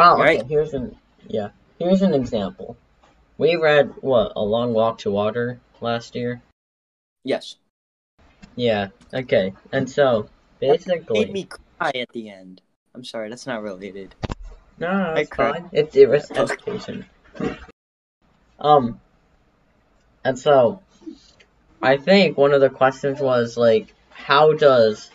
Oh, 0.02 0.14
okay. 0.14 0.22
Right. 0.22 0.46
Here's 0.46 0.72
an 0.72 0.96
yeah. 1.28 1.50
Here's 1.78 2.00
an 2.00 2.14
example. 2.14 2.76
We 3.36 3.56
read 3.56 3.92
what 4.00 4.32
a 4.34 4.40
long 4.42 4.72
walk 4.72 4.98
to 4.98 5.10
water 5.10 5.60
last 5.80 6.14
year. 6.14 6.40
Yes. 7.22 7.56
Yeah. 8.56 8.88
Okay. 9.12 9.52
And 9.72 9.90
so 9.90 10.30
basically. 10.58 11.26
Made 11.26 11.32
basically. 11.32 11.32
me 11.32 11.44
cry 11.44 11.92
at 12.00 12.08
the 12.12 12.30
end. 12.30 12.62
I'm 12.94 13.04
sorry, 13.04 13.28
that's 13.28 13.46
not 13.46 13.62
related. 13.62 14.14
No, 14.78 14.90
no, 14.90 15.04
I 15.12 15.20
it's 15.20 15.30
cried. 15.30 15.54
fine. 15.54 15.70
It's 15.72 15.94
it 15.94 16.08
was 16.08 16.30
education. 16.30 17.04
Um, 18.58 19.00
and 20.24 20.38
so 20.38 20.82
I 21.82 21.98
think 21.98 22.38
one 22.38 22.52
of 22.54 22.62
the 22.62 22.70
questions 22.70 23.20
was 23.20 23.56
like, 23.58 23.94
how 24.10 24.54
does 24.54 25.10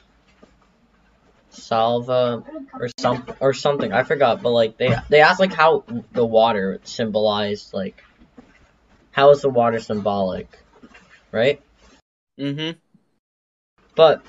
Salva 1.55 2.43
or 2.79 2.89
some 3.00 3.25
or 3.39 3.53
something 3.53 3.91
I 3.93 4.03
forgot, 4.03 4.41
but 4.41 4.51
like 4.51 4.77
they 4.77 4.95
they 5.09 5.21
asked 5.21 5.39
like 5.39 5.53
how 5.53 5.83
the 6.13 6.25
water 6.25 6.79
symbolized 6.83 7.74
like 7.74 8.03
how 9.12 9.31
is 9.31 9.41
the 9.41 9.50
water 9.50 9.79
symbolic, 9.79 10.59
right? 11.31 11.62
Mm-hmm. 12.39 12.77
But 13.95 14.25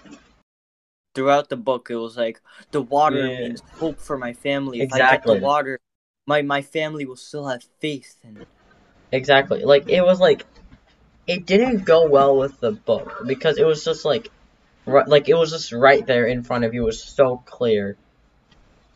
Throughout 1.14 1.48
the 1.48 1.56
book, 1.56 1.88
it 1.90 1.96
was 1.96 2.16
like 2.16 2.40
the 2.72 2.82
water 2.82 3.16
Yeah. 3.16 3.38
means 3.38 3.62
hope 3.78 3.98
for 3.98 4.18
my 4.18 4.32
family. 4.34 4.80
If 4.82 4.92
I 4.92 4.98
get 4.98 5.22
the 5.24 5.34
water, 5.34 5.78
my 6.26 6.42
my 6.42 6.62
family 6.62 7.06
will 7.06 7.16
still 7.16 7.46
have 7.46 7.64
faith. 7.80 8.16
in 8.22 8.36
it. 8.36 8.48
exactly. 9.12 9.64
Like 9.64 9.88
it 9.88 10.02
was 10.02 10.20
like 10.20 10.44
it 11.26 11.46
didn't 11.46 11.84
go 11.84 12.06
well 12.06 12.36
with 12.36 12.60
the 12.60 12.72
book 12.72 13.22
because 13.26 13.58
it 13.58 13.64
was 13.66 13.84
just 13.84 14.04
like 14.04 14.30
right, 14.86 15.06
like 15.08 15.28
it 15.28 15.34
was 15.34 15.50
just 15.50 15.72
right 15.72 16.06
there 16.06 16.26
in 16.26 16.42
front 16.42 16.64
of 16.64 16.74
you. 16.74 16.82
It 16.82 16.86
was 16.86 17.02
so 17.02 17.42
clear, 17.46 17.96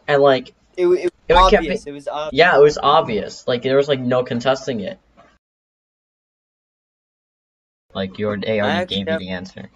and 0.09 0.23
like 0.23 0.55
It, 0.77 0.87
it, 0.87 1.13
It 1.29 1.35
obvious. 1.35 1.87
It 1.87 1.93
was 1.93 2.09
obvious. 2.09 2.39
yeah, 2.39 2.57
it 2.57 2.63
was 2.63 2.79
obvious. 2.83 3.47
Like 3.47 3.63
there 3.63 3.77
was 3.77 3.89
like 3.89 4.01
no 4.01 4.23
contesting 4.25 4.81
it. 4.81 4.99
Like 7.93 8.19
your 8.19 8.33
already 8.39 8.87
gave 8.87 9.09
you 9.09 9.19
the 9.19 9.29
answer. 9.31 9.71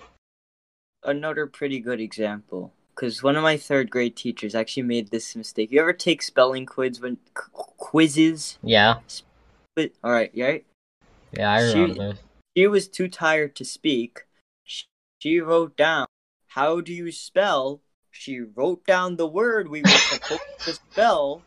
Another 1.03 1.47
pretty 1.47 1.81
good 1.81 2.01
example. 2.01 2.73
Because 2.95 3.25
one 3.25 3.35
of 3.35 3.43
my 3.43 3.57
third 3.57 3.91
grade 3.91 4.15
teachers 4.15 4.55
actually 4.55 4.85
made 4.85 5.11
this 5.11 5.35
mistake. 5.35 5.73
You 5.73 5.81
ever 5.81 5.93
take 5.93 6.23
spelling 6.23 6.65
quiz 6.65 7.01
when 7.01 7.19
qu- 7.35 7.51
quizzes? 7.77 8.57
Yeah, 8.63 9.01
But 9.75 9.91
all 10.05 10.13
right, 10.13 10.31
right. 10.37 10.65
yeah, 11.33 11.51
I 11.53 11.73
She- 11.73 11.81
remember. 11.81 12.15
She 12.57 12.69
was 12.69 12.87
too 12.87 13.09
tired 13.09 13.57
to 13.57 13.65
speak. 13.65 14.27
She, 15.25 15.41
wrote 15.41 15.75
down, 15.75 16.07
"How 16.49 16.83
do 16.83 16.93
you 16.93 17.11
spell?" 17.11 17.81
She 18.11 18.41
wrote 18.41 18.85
down 18.85 19.17
the 19.17 19.27
word 19.27 19.69
we 19.69 19.81
were 19.81 19.89
supposed 19.89 20.43
to 20.67 20.75
spell, 20.75 21.41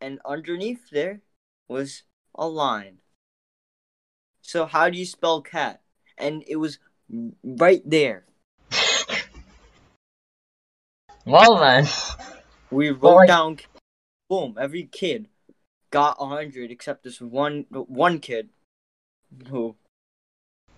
and 0.00 0.18
underneath 0.24 0.88
there 0.88 1.20
was 1.68 2.04
a 2.34 2.48
line. 2.48 3.02
So 4.40 4.64
how 4.64 4.88
do 4.88 4.96
you 4.96 5.04
spell 5.04 5.42
cat? 5.42 5.82
And 6.16 6.42
it 6.46 6.56
was 6.56 6.78
right 7.44 7.82
there. 7.84 8.24
Well 11.26 11.58
then, 11.58 11.84
We 12.70 12.92
wrote 12.92 13.02
Well, 13.02 13.14
like- 13.16 13.28
down, 13.28 13.58
boom. 14.30 14.56
Every 14.58 14.84
kid 14.84 15.28
got 15.90 16.16
a 16.18 16.28
hundred 16.28 16.70
except 16.70 17.04
this 17.04 17.20
one 17.20 17.66
one 17.68 18.20
kid 18.20 18.48
who 19.50 19.76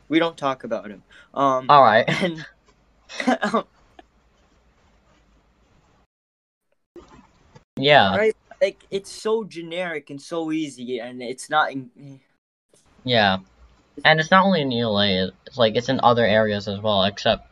we 0.08 0.18
don't 0.18 0.36
talk 0.36 0.64
about 0.64 0.90
him. 0.90 1.02
Um, 1.34 1.66
all 1.68 1.82
right. 1.82 2.04
and 2.22 2.46
Yeah, 7.76 8.16
right, 8.16 8.36
like 8.62 8.84
it's 8.90 9.12
so 9.12 9.44
generic 9.44 10.08
and 10.08 10.20
so 10.20 10.50
easy, 10.50 10.98
and 10.98 11.22
it's 11.22 11.50
not. 11.50 11.72
In, 11.72 12.20
yeah, 13.04 13.38
and 14.02 14.18
it's 14.18 14.30
not 14.30 14.46
only 14.46 14.62
in 14.62 14.72
ELA. 14.72 15.30
It's 15.46 15.58
like 15.58 15.76
it's 15.76 15.90
in 15.90 16.00
other 16.02 16.24
areas 16.24 16.68
as 16.68 16.80
well. 16.80 17.04
Except, 17.04 17.46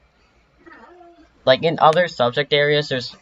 like 1.44 1.62
in 1.62 1.78
other 1.78 2.08
subject 2.08 2.54
areas, 2.54 2.88
there's 2.88 3.14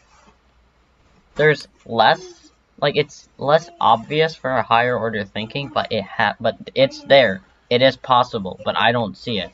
there's 1.35 1.67
less 1.85 2.51
like 2.79 2.95
it's 2.95 3.27
less 3.37 3.69
obvious 3.81 4.33
for 4.33 4.51
a 4.51 4.63
higher 4.63 4.97
order 4.97 5.25
thinking, 5.25 5.67
but 5.67 5.91
it 5.91 6.05
ha 6.05 6.35
but 6.39 6.71
it's 6.73 7.03
there. 7.03 7.41
It 7.69 7.81
is 7.81 7.95
possible, 7.95 8.59
but 8.63 8.77
I 8.77 8.91
don't 8.91 9.17
see 9.17 9.39
it. 9.39 9.51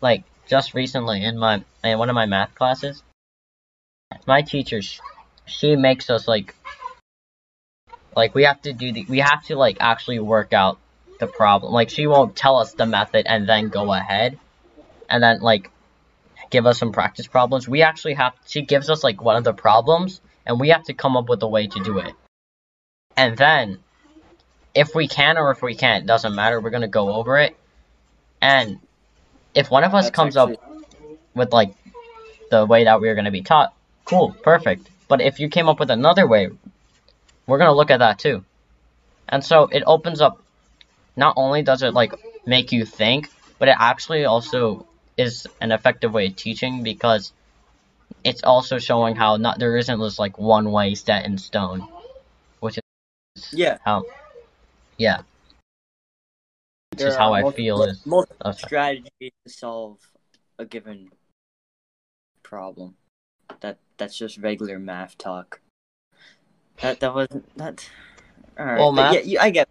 Like 0.00 0.24
just 0.46 0.74
recently 0.74 1.24
in 1.24 1.38
my 1.38 1.62
in 1.84 1.98
one 1.98 2.08
of 2.08 2.14
my 2.14 2.26
math 2.26 2.54
classes, 2.54 3.02
my 4.26 4.42
teacher 4.42 4.82
sh- 4.82 5.00
she 5.46 5.76
makes 5.76 6.10
us 6.10 6.26
like 6.26 6.54
like 8.16 8.34
we 8.34 8.44
have 8.44 8.60
to 8.62 8.72
do 8.72 8.92
the 8.92 9.04
we 9.08 9.18
have 9.20 9.44
to 9.46 9.56
like 9.56 9.78
actually 9.80 10.18
work 10.18 10.52
out 10.52 10.78
the 11.18 11.26
problem. 11.26 11.72
Like 11.72 11.90
she 11.90 12.06
won't 12.06 12.36
tell 12.36 12.56
us 12.56 12.72
the 12.72 12.86
method 12.86 13.26
and 13.26 13.48
then 13.48 13.68
go 13.68 13.92
ahead 13.92 14.38
and 15.08 15.22
then 15.22 15.40
like 15.40 15.70
give 16.50 16.66
us 16.66 16.78
some 16.78 16.92
practice 16.92 17.26
problems. 17.26 17.68
We 17.68 17.82
actually 17.82 18.14
have 18.14 18.34
she 18.46 18.62
gives 18.62 18.90
us 18.90 19.04
like 19.04 19.22
one 19.22 19.36
of 19.36 19.44
the 19.44 19.52
problems 19.52 20.20
and 20.46 20.58
we 20.58 20.70
have 20.70 20.84
to 20.84 20.94
come 20.94 21.16
up 21.16 21.28
with 21.28 21.42
a 21.42 21.48
way 21.48 21.66
to 21.66 21.82
do 21.84 21.98
it. 21.98 22.14
And 23.16 23.36
then 23.36 23.78
if 24.74 24.94
we 24.94 25.08
can 25.08 25.38
or 25.38 25.50
if 25.50 25.62
we 25.62 25.74
can't, 25.74 26.06
doesn't 26.06 26.34
matter, 26.34 26.60
we're 26.60 26.70
gonna 26.70 26.88
go 26.88 27.12
over 27.12 27.38
it. 27.38 27.56
And 28.40 28.78
if 29.54 29.70
one 29.70 29.84
of 29.84 29.94
us 29.94 30.06
That's 30.06 30.16
comes 30.16 30.36
actually- 30.36 30.56
up 30.56 30.62
with 31.34 31.52
like 31.52 31.74
the 32.50 32.66
way 32.66 32.84
that 32.84 33.00
we 33.00 33.08
are 33.08 33.14
gonna 33.14 33.30
be 33.30 33.42
taught, 33.42 33.72
cool, 34.04 34.32
perfect. 34.42 34.88
But 35.08 35.20
if 35.20 35.40
you 35.40 35.48
came 35.48 35.68
up 35.68 35.80
with 35.80 35.90
another 35.90 36.26
way, 36.26 36.50
we're 37.46 37.58
gonna 37.58 37.74
look 37.74 37.90
at 37.90 37.98
that 37.98 38.18
too. 38.18 38.44
And 39.28 39.44
so 39.44 39.64
it 39.64 39.82
opens 39.86 40.20
up 40.20 40.42
not 41.16 41.34
only 41.36 41.62
does 41.62 41.82
it 41.82 41.94
like 41.94 42.12
make 42.46 42.72
you 42.72 42.84
think, 42.84 43.30
but 43.58 43.68
it 43.68 43.76
actually 43.78 44.24
also 44.24 44.86
is 45.16 45.46
an 45.60 45.70
effective 45.72 46.12
way 46.12 46.26
of 46.26 46.36
teaching 46.36 46.82
because 46.82 47.32
it's 48.24 48.42
also 48.42 48.78
showing 48.78 49.16
how 49.16 49.36
not 49.36 49.58
there 49.58 49.76
isn't 49.76 50.00
this 50.00 50.18
like 50.18 50.38
one 50.38 50.70
way 50.72 50.94
set 50.94 51.26
in 51.26 51.38
stone. 51.38 51.86
Which 52.60 52.78
is 52.78 53.52
yeah, 53.52 53.78
how 53.84 54.04
yeah. 55.00 55.22
Which 56.92 57.02
is 57.02 57.16
how 57.16 57.32
I 57.32 57.40
multi- 57.40 57.56
feel 57.56 57.82
is 57.84 58.04
multiple 58.04 58.36
oh, 58.44 58.52
strategies 58.52 59.32
to 59.46 59.52
solve 59.52 59.98
a 60.58 60.66
given 60.66 61.10
problem. 62.42 62.96
That 63.60 63.78
that's 63.96 64.16
just 64.16 64.36
regular 64.38 64.78
math 64.78 65.16
talk. 65.16 65.60
That 66.82 67.00
that 67.00 67.14
wasn't 67.14 67.56
that. 67.56 67.88
All 68.58 68.66
right, 68.66 68.78
Well, 68.78 68.92
math- 68.92 69.24
yeah, 69.24 69.42
I 69.42 69.50
get. 69.50 69.68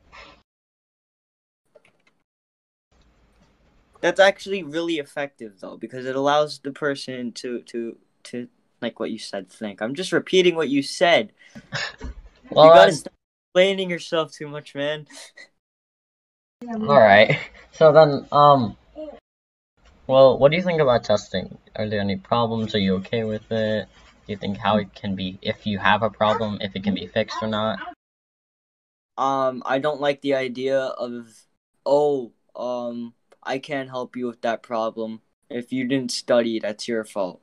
That's 4.02 4.20
actually 4.20 4.64
really 4.64 4.98
effective 4.98 5.60
though, 5.60 5.78
because 5.78 6.06
it 6.06 6.16
allows 6.16 6.60
the 6.60 6.72
person 6.72 7.34
to 7.34 7.62
to 7.64 7.98
to 8.24 8.48
like 8.82 9.00
what 9.00 9.12
you 9.12 9.20
said. 9.20 9.52
Think. 9.52 9.82
I'm 9.82 9.94
just 9.94 10.12
repeating 10.12 10.56
what 10.56 10.70
you 10.70 10.82
said. 10.82 11.34
Well 12.50 12.66
you 12.66 12.74
gotta 12.74 12.94
stop 12.94 13.14
explaining 13.50 13.90
yourself 13.90 14.32
too 14.32 14.48
much, 14.48 14.76
man. 14.76 15.08
Alright. 16.64 17.40
So 17.72 17.92
then, 17.92 18.28
um, 18.32 18.78
well, 20.06 20.38
what 20.38 20.52
do 20.52 20.58
you 20.58 20.64
think 20.64 20.82
about 20.82 21.04
testing? 21.04 21.58
Are 21.76 21.90
there 21.90 22.00
any 22.00 22.16
problems? 22.16 22.76
Are 22.76 22.80
you 22.80 22.96
okay 22.98 23.24
with 23.24 23.52
it? 23.52 23.88
Do 24.28 24.34
you 24.34 24.38
think 24.38 24.58
how 24.58 24.78
it 24.78 24.94
can 24.94 25.16
be, 25.16 25.40
if 25.42 25.66
you 25.66 25.80
have 25.80 26.04
a 26.04 26.12
problem, 26.12 26.60
if 26.62 26.76
it 26.76 26.84
can 26.84 26.94
be 26.94 27.08
fixed 27.08 27.38
or 27.42 27.48
not? 27.48 27.80
Um, 29.18 29.64
I 29.66 29.80
don't 29.80 30.00
like 30.00 30.22
the 30.22 30.36
idea 30.36 30.80
of, 30.80 31.28
oh, 31.86 32.32
um, 32.56 33.14
I 33.42 33.58
can't 33.58 33.90
help 33.90 34.16
you 34.16 34.28
with 34.28 34.42
that 34.42 34.62
problem. 34.62 35.22
If 35.50 35.74
you 35.74 35.88
didn't 35.88 36.12
study, 36.12 36.60
that's 36.60 36.88
your 36.88 37.04
fault. 37.04 37.42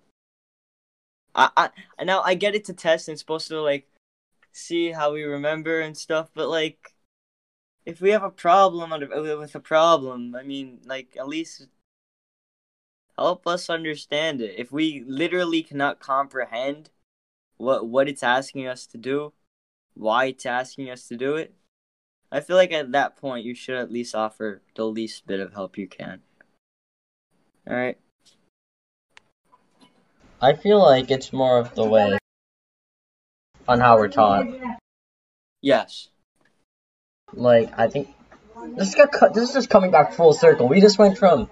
I, 1.35 1.51
I, 1.99 2.05
now 2.05 2.23
I 2.23 2.35
get 2.35 2.55
it 2.55 2.65
to 2.67 2.73
test 2.73 3.09
and 3.09 3.15
it's 3.15 3.23
supposed 3.23 3.49
to 3.49 3.61
like 3.61 3.89
see 4.57 4.93
how 4.93 5.13
we 5.13 5.23
remember 5.23 5.81
and 5.81 5.97
stuff, 5.97 6.31
but 6.35 6.49
like, 6.49 6.95
if 7.85 8.01
we 8.01 8.11
have 8.11 8.23
a 8.25 8.31
problem 8.31 8.93
under- 8.93 9.15
uh, 9.15 9.39
with 9.39 9.55
a 9.55 9.61
problem, 9.61 10.35
I 10.35 10.43
mean, 10.43 10.81
like 10.85 11.17
at 11.19 11.29
least 11.29 11.69
help 13.19 13.47
us 13.47 13.71
understand 13.71 14.41
it. 14.41 14.59
If 14.59 14.73
we 14.73 15.05
literally 15.07 15.63
cannot 15.63 16.01
comprehend 16.01 16.91
what 17.59 17.87
what 17.87 18.09
it's 18.09 18.23
asking 18.23 18.67
us 18.67 18.87
to 18.89 18.99
do, 18.99 19.33
why 19.95 20.27
it's 20.27 20.47
asking 20.47 20.91
us 20.91 21.09
to 21.09 21.17
do 21.17 21.37
it, 21.37 21.55
I 22.33 22.41
feel 22.41 22.57
like 22.57 22.73
at 22.73 22.93
that 22.93 23.17
point 23.17 23.45
you 23.45 23.55
should 23.55 23.77
at 23.77 23.93
least 23.93 24.15
offer 24.15 24.63
the 24.75 24.85
least 24.87 25.27
bit 25.27 25.41
of 25.41 25.53
help 25.55 25.79
you 25.79 25.89
can. 25.89 26.23
All 27.69 27.77
right. 27.77 27.99
I 30.41 30.53
feel 30.55 30.79
like 30.81 31.11
it's 31.11 31.33
more 31.33 31.59
of 31.59 31.75
the 31.75 31.85
way 31.85 32.19
on 33.69 33.81
how 33.81 33.97
we're 33.97 34.09
taught. 34.09 34.47
Yes. 35.63 36.09
Like, 37.33 37.79
I 37.79 37.89
think 37.89 38.09
this 38.77 38.95
got 38.95 39.13
cut. 39.13 39.35
This 39.35 39.49
is 39.49 39.55
just 39.55 39.71
coming 39.71 39.91
back 39.91 40.13
full 40.15 40.33
circle. 40.33 40.69
We 40.69 40.81
just 40.81 40.99
went 40.99 41.19
from 41.19 41.49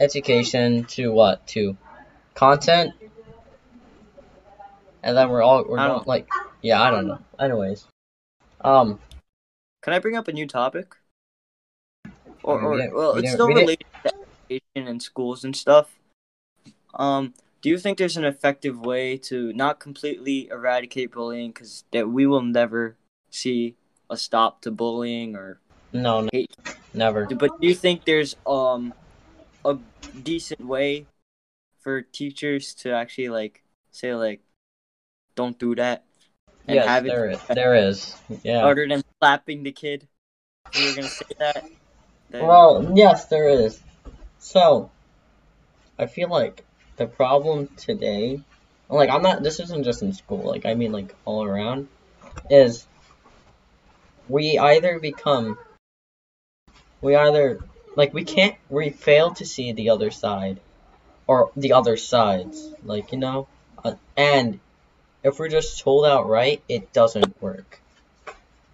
education 0.00 0.84
to 0.84 1.12
what? 1.12 1.46
To 1.48 1.76
content, 2.34 2.94
and 5.02 5.16
then 5.16 5.28
we're 5.30 5.42
all 5.42 5.64
we're 5.68 5.78
I 5.78 5.88
going 5.88 6.02
like, 6.06 6.28
yeah, 6.62 6.82
I 6.82 6.90
don't 6.90 7.06
know. 7.06 7.18
Anyways, 7.38 7.86
um, 8.60 8.98
Can 9.82 9.92
I 9.92 9.98
bring 9.98 10.16
up 10.16 10.28
a 10.28 10.32
new 10.32 10.46
topic? 10.46 10.94
Or, 12.42 12.60
or 12.60 12.76
didn't- 12.76 12.94
well, 12.94 13.14
we 13.14 13.20
it's 13.20 13.32
still 13.32 13.46
we 13.46 13.54
related 13.54 13.86
to 14.04 14.12
education 14.50 14.88
and 14.88 15.00
schools 15.00 15.44
and 15.44 15.54
stuff. 15.54 15.96
Um, 16.94 17.34
do 17.62 17.70
you 17.70 17.78
think 17.78 17.96
there's 17.96 18.16
an 18.16 18.24
effective 18.24 18.78
way 18.80 19.16
to 19.16 19.52
not 19.54 19.78
completely 19.80 20.48
eradicate 20.48 21.12
bullying 21.12 21.50
because 21.52 21.84
that 21.92 22.08
we 22.08 22.26
will 22.26 22.42
never 22.42 22.96
see 23.30 23.76
a 24.10 24.16
stop 24.16 24.60
to 24.62 24.70
bullying 24.70 25.36
or 25.36 25.60
no, 25.92 26.28
Hate. 26.32 26.50
never. 26.92 27.26
But 27.26 27.60
do 27.60 27.66
you 27.68 27.74
think 27.74 28.04
there's 28.04 28.34
um 28.46 28.92
a 29.64 29.78
decent 30.22 30.64
way 30.66 31.06
for 31.80 32.02
teachers 32.02 32.74
to 32.74 32.90
actually 32.92 33.28
like 33.28 33.62
say 33.90 34.14
like 34.14 34.40
don't 35.34 35.58
do 35.58 35.74
that 35.76 36.04
and 36.66 36.76
Yes, 36.76 36.86
have 36.86 37.04
there 37.04 37.30
it 37.30 37.34
is. 37.34 37.46
There 37.48 37.74
is. 37.74 38.16
Yeah. 38.42 38.64
other 38.66 38.86
than 38.88 39.02
slapping 39.18 39.62
the 39.62 39.72
kid? 39.72 40.08
You 40.74 40.88
were 40.88 40.94
gonna 40.96 41.08
say 41.08 41.26
that. 41.38 41.64
then- 42.30 42.46
Well, 42.46 42.92
yes, 42.96 43.26
there 43.26 43.48
is. 43.48 43.80
So, 44.38 44.90
I 45.98 46.06
feel 46.06 46.28
like 46.28 46.64
the 46.96 47.06
problem 47.06 47.68
today, 47.76 48.40
like 48.88 49.10
I'm 49.10 49.22
not. 49.22 49.42
This 49.42 49.60
isn't 49.60 49.84
just 49.84 50.02
in 50.02 50.12
school. 50.12 50.42
Like 50.44 50.66
I 50.66 50.74
mean, 50.74 50.92
like 50.92 51.14
all 51.24 51.44
around, 51.44 51.88
is 52.50 52.86
we 54.28 54.58
either 54.58 54.98
become 54.98 55.58
we 57.00 57.14
either 57.16 57.58
like 57.96 58.14
we 58.14 58.24
can't 58.24 58.56
we 58.70 58.90
fail 58.90 59.34
to 59.34 59.44
see 59.44 59.72
the 59.72 59.90
other 59.90 60.10
side 60.10 60.60
or 61.26 61.50
the 61.56 61.72
other 61.72 61.96
sides 61.96 62.70
like 62.84 63.12
you 63.12 63.18
know 63.18 63.46
uh, 63.84 63.94
and 64.16 64.58
if 65.22 65.38
we're 65.38 65.48
just 65.48 65.80
told 65.80 66.06
outright 66.06 66.62
it 66.68 66.92
doesn't 66.92 67.40
work 67.42 67.80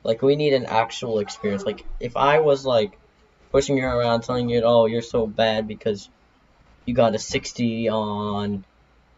like 0.05 0.23
we 0.23 0.37
need 0.37 0.53
an 0.53 0.67
actual 0.67 1.19
experience 1.19 1.65
like 1.65 1.85
if 1.99 2.17
i 2.17 2.39
was 2.39 2.65
like 2.65 2.99
pushing 3.51 3.79
you 3.79 3.85
around 3.85 4.23
telling 4.23 4.49
you 4.49 4.63
oh 4.65 4.87
you're 4.87 5.03
so 5.03 5.27
bad 5.27 5.67
because 5.67 6.09
you 6.89 6.95
got 6.95 7.15
a 7.15 7.19
60 7.19 7.91
on 7.91 8.65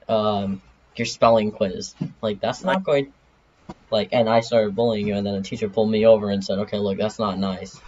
um 0.08 0.60
your 0.96 1.06
spelling 1.06 1.52
quiz. 1.52 1.94
Like 2.20 2.40
that's 2.40 2.64
not 2.64 2.82
going 2.82 3.12
like 3.92 4.08
and 4.10 4.28
i 4.28 4.40
started 4.40 4.74
bullying 4.74 5.06
you 5.06 5.14
and 5.14 5.24
then 5.24 5.34
the 5.34 5.42
teacher 5.42 5.68
pulled 5.68 5.90
me 5.90 6.04
over 6.04 6.30
and 6.30 6.44
said 6.44 6.58
okay 6.58 6.78
look 6.78 6.98
that's 6.98 7.20
not 7.20 7.38
nice. 7.38 7.80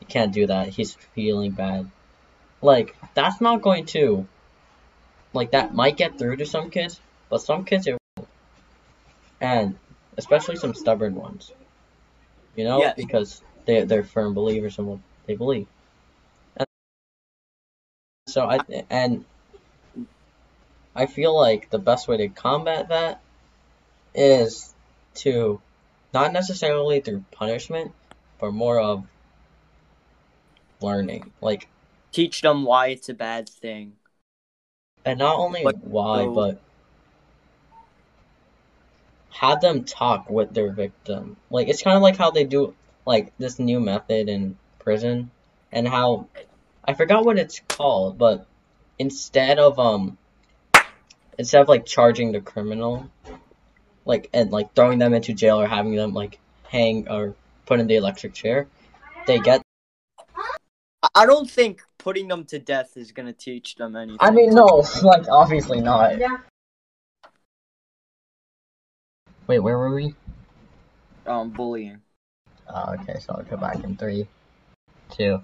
You 0.00 0.06
can't 0.06 0.32
do 0.32 0.46
that. 0.46 0.68
He's 0.68 0.94
feeling 1.14 1.50
bad. 1.50 1.90
Like 2.62 2.96
that's 3.12 3.42
not 3.42 3.60
going 3.60 3.84
to 3.96 4.26
like 5.34 5.50
that 5.50 5.74
might 5.74 5.98
get 5.98 6.18
through 6.18 6.36
to 6.36 6.46
some 6.46 6.70
kids 6.70 6.98
but 7.28 7.42
some 7.42 7.66
kids 7.66 7.86
it 7.86 7.98
won't. 8.16 8.28
And 9.38 9.78
especially 10.16 10.56
some 10.56 10.72
stubborn 10.72 11.14
ones. 11.14 11.52
You 12.54 12.64
know? 12.64 12.78
Yes. 12.78 12.94
because 12.96 13.42
they, 13.66 13.82
they're 13.82 14.02
firm 14.02 14.32
believers 14.32 14.78
in 14.78 14.86
what 14.86 15.00
they 15.26 15.36
believe 15.36 15.66
so 18.36 18.44
i 18.44 18.58
and 18.90 19.24
i 20.94 21.06
feel 21.06 21.34
like 21.34 21.70
the 21.70 21.78
best 21.78 22.06
way 22.06 22.18
to 22.18 22.28
combat 22.28 22.88
that 22.88 23.22
is 24.14 24.74
to 25.14 25.60
not 26.12 26.32
necessarily 26.32 27.00
through 27.00 27.24
punishment 27.32 27.92
but 28.38 28.52
more 28.52 28.78
of 28.78 29.04
learning. 30.80 31.32
Like 31.40 31.68
Teach 32.12 32.40
them 32.40 32.64
why 32.64 32.88
it's 32.88 33.08
a 33.08 33.14
bad 33.14 33.48
thing. 33.48 33.94
and 35.04 35.18
not 35.18 35.38
only 35.38 35.62
Like, 35.62 35.76
why 35.82 36.26
but 36.26 36.60
have 39.30 39.60
them 39.60 39.84
talk 39.84 40.28
with 40.30 40.52
their 40.52 40.72
victim. 40.72 41.36
Like 41.50 41.68
it's 41.68 41.82
kind 41.82 41.96
of 41.96 42.02
like 42.02 42.16
how 42.16 42.30
they 42.30 42.44
do 42.44 42.74
like 43.06 43.32
this 43.38 43.58
new 43.58 43.80
method 43.80 44.28
in 44.28 44.58
prison 44.78 45.30
and 45.72 45.86
how 45.86 46.28
i 46.86 46.94
forgot 46.94 47.24
what 47.24 47.38
it's 47.38 47.60
called 47.68 48.18
but 48.18 48.46
instead 48.98 49.58
of 49.58 49.78
um 49.78 50.16
instead 51.38 51.60
of 51.62 51.68
like 51.68 51.84
charging 51.84 52.32
the 52.32 52.40
criminal 52.40 53.10
like 54.04 54.28
and 54.32 54.50
like 54.50 54.74
throwing 54.74 54.98
them 54.98 55.12
into 55.14 55.32
jail 55.32 55.60
or 55.60 55.66
having 55.66 55.94
them 55.94 56.14
like 56.14 56.38
hang 56.68 57.08
or 57.08 57.34
put 57.66 57.80
in 57.80 57.86
the 57.86 57.96
electric 57.96 58.32
chair 58.34 58.66
they 59.26 59.38
get 59.40 59.60
I- 61.02 61.08
I 61.14 61.26
don't 61.26 61.48
think 61.50 61.82
putting 61.98 62.28
them 62.28 62.44
to 62.46 62.58
death 62.58 62.96
is 62.96 63.12
gonna 63.12 63.32
teach 63.32 63.74
them 63.74 63.96
anything. 63.96 64.18
i 64.20 64.30
mean 64.30 64.50
no 64.54 64.84
like 65.02 65.28
obviously 65.28 65.80
not 65.80 66.18
Yeah. 66.18 66.36
wait 69.46 69.58
where 69.60 69.76
were 69.78 69.94
we 69.94 70.14
Um, 71.26 71.50
bullying. 71.50 72.02
Oh, 72.72 72.94
okay, 72.94 73.18
so 73.18 73.34
I'll 73.34 73.42
go 73.42 73.56
back 73.56 73.82
in 73.82 73.96
three, 73.96 74.28
two, 75.10 75.40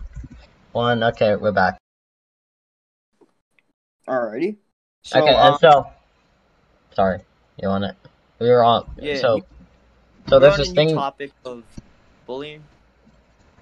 one. 0.72 1.02
Okay, 1.02 1.36
we're 1.36 1.52
back. 1.52 1.78
Alrighty. 4.08 4.56
So, 5.04 5.20
okay, 5.22 5.34
um, 5.34 5.52
and 5.52 5.60
so, 5.60 5.86
sorry, 6.94 7.20
you 7.60 7.68
want 7.68 7.84
it? 7.84 7.96
We 8.38 8.48
were 8.48 8.62
on. 8.64 8.90
Yeah, 9.00 9.16
so, 9.20 9.36
you- 9.36 9.44
so 10.28 10.38
there's 10.38 10.56
this 10.56 10.72
thing. 10.72 10.94
topic 10.94 11.32
of 11.44 11.64
bullying. 12.26 12.62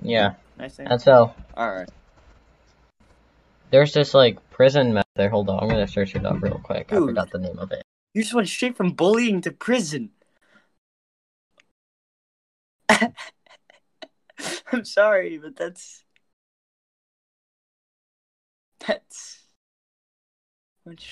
Yeah, 0.02 0.34
Nice 0.58 0.76
think. 0.76 0.90
and 0.90 1.00
so 1.00 1.34
All 1.54 1.70
right. 1.70 1.88
there's 3.70 3.92
this 3.92 4.14
like 4.14 4.38
prison 4.50 4.94
method. 4.94 5.30
Hold 5.30 5.50
on, 5.50 5.62
I'm 5.62 5.68
gonna 5.68 5.86
search 5.86 6.14
it 6.14 6.24
up 6.24 6.40
real 6.42 6.58
quick. 6.62 6.92
I 6.92 6.96
forgot 6.96 7.30
the 7.30 7.38
name 7.38 7.58
of 7.58 7.70
it. 7.72 7.82
You 8.14 8.22
just 8.22 8.34
went 8.34 8.48
straight 8.48 8.76
from 8.76 8.92
bullying 8.92 9.40
to 9.42 9.50
prison. 9.50 10.10
I'm 14.72 14.84
sorry, 14.84 15.36
but 15.38 15.56
that's 15.56 16.04
that's. 18.86 19.38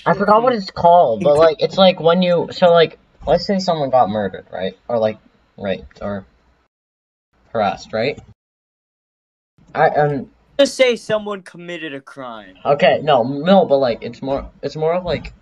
I 0.07 0.15
forgot 0.15 0.43
what 0.43 0.55
it's 0.55 0.71
called, 0.71 1.23
but 1.23 1.37
like 1.45 1.57
it's 1.61 1.77
like 1.77 2.01
when 2.01 2.23
you 2.23 2.49
so 2.51 2.71
like 2.71 2.99
let's 3.27 3.47
say 3.47 3.59
someone 3.59 3.91
got 3.91 4.09
murdered, 4.09 4.47
right? 4.53 4.77
Or 4.89 4.99
like 4.99 5.19
raped 5.57 6.01
or 6.03 6.27
harassed, 7.53 7.93
right? 7.93 8.19
I 9.75 9.89
um 9.91 10.31
Just 10.59 10.75
say 10.75 10.97
someone 10.97 11.43
committed 11.43 11.95
a 11.95 12.01
crime. 12.01 12.57
Okay, 12.65 13.01
no, 13.03 13.23
no, 13.23 13.65
but 13.67 13.79
like 13.79 14.03
it's 14.03 14.23
more 14.23 14.51
it's 14.63 14.77
more 14.77 14.95
of 14.95 15.05
like 15.05 15.33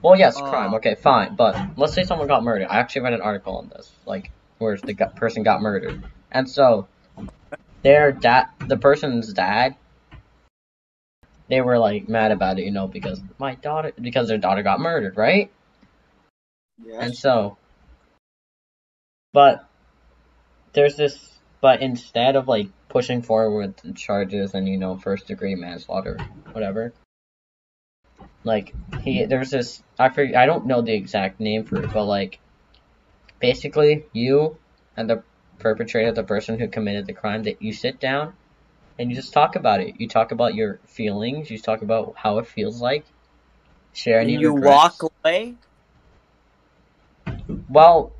well 0.00 0.16
yes, 0.16 0.40
crime, 0.40 0.72
Oh. 0.72 0.76
okay, 0.76 0.94
fine. 0.94 1.34
But 1.36 1.58
let's 1.76 1.92
say 1.92 2.04
someone 2.04 2.28
got 2.28 2.44
murdered. 2.44 2.68
I 2.68 2.78
actually 2.78 3.02
read 3.02 3.14
an 3.14 3.20
article 3.20 3.56
on 3.56 3.68
this, 3.68 3.90
like 4.06 4.30
where 4.58 4.76
the 4.76 4.94
person 5.16 5.42
got 5.42 5.60
murdered. 5.60 6.02
And 6.30 6.48
so 6.48 6.86
their 7.82 8.12
dad 8.12 8.46
the 8.66 8.76
person's 8.76 9.32
dad 9.32 9.74
they 11.48 11.60
were 11.60 11.78
like 11.78 12.08
mad 12.08 12.32
about 12.32 12.58
it, 12.58 12.64
you 12.64 12.70
know, 12.70 12.88
because 12.88 13.20
my 13.38 13.54
daughter 13.56 13.92
because 14.00 14.28
their 14.28 14.38
daughter 14.38 14.62
got 14.62 14.80
murdered, 14.80 15.16
right? 15.16 15.50
And 16.98 17.16
so 17.16 17.56
but 19.32 19.68
there's 20.72 20.96
this 20.96 21.38
but 21.60 21.82
instead 21.82 22.36
of 22.36 22.48
like 22.48 22.68
pushing 22.88 23.22
forward 23.22 23.68
with 23.68 23.76
the 23.78 23.92
charges 23.92 24.54
and 24.54 24.68
you 24.68 24.76
know 24.76 24.96
first 24.96 25.26
degree 25.26 25.54
manslaughter 25.54 26.18
whatever 26.52 26.92
like 28.44 28.74
he 29.02 29.24
there's 29.24 29.50
this 29.50 29.82
I 29.98 30.08
forget, 30.10 30.36
I 30.36 30.46
don't 30.46 30.66
know 30.66 30.82
the 30.82 30.94
exact 30.94 31.40
name 31.40 31.64
for 31.64 31.82
it 31.82 31.92
but 31.92 32.04
like 32.04 32.38
basically 33.40 34.04
you 34.12 34.58
and 34.96 35.08
the 35.08 35.22
perpetrator 35.58 36.12
the 36.12 36.22
person 36.22 36.58
who 36.58 36.68
committed 36.68 37.06
the 37.06 37.12
crime 37.12 37.44
that 37.44 37.62
you 37.62 37.72
sit 37.72 38.00
down 38.00 38.34
and 38.98 39.10
you 39.10 39.16
just 39.16 39.32
talk 39.32 39.56
about 39.56 39.80
it 39.80 40.00
you 40.00 40.08
talk 40.08 40.32
about 40.32 40.54
your 40.54 40.78
feelings 40.86 41.50
you 41.50 41.58
talk 41.58 41.82
about 41.82 42.14
how 42.16 42.38
it 42.38 42.46
feels 42.46 42.80
like 42.80 43.04
share 43.92 44.20
any 44.20 44.36
you 44.36 44.54
regrets. 44.54 45.00
walk 45.00 45.12
away. 45.24 45.54
Well, 47.68 48.12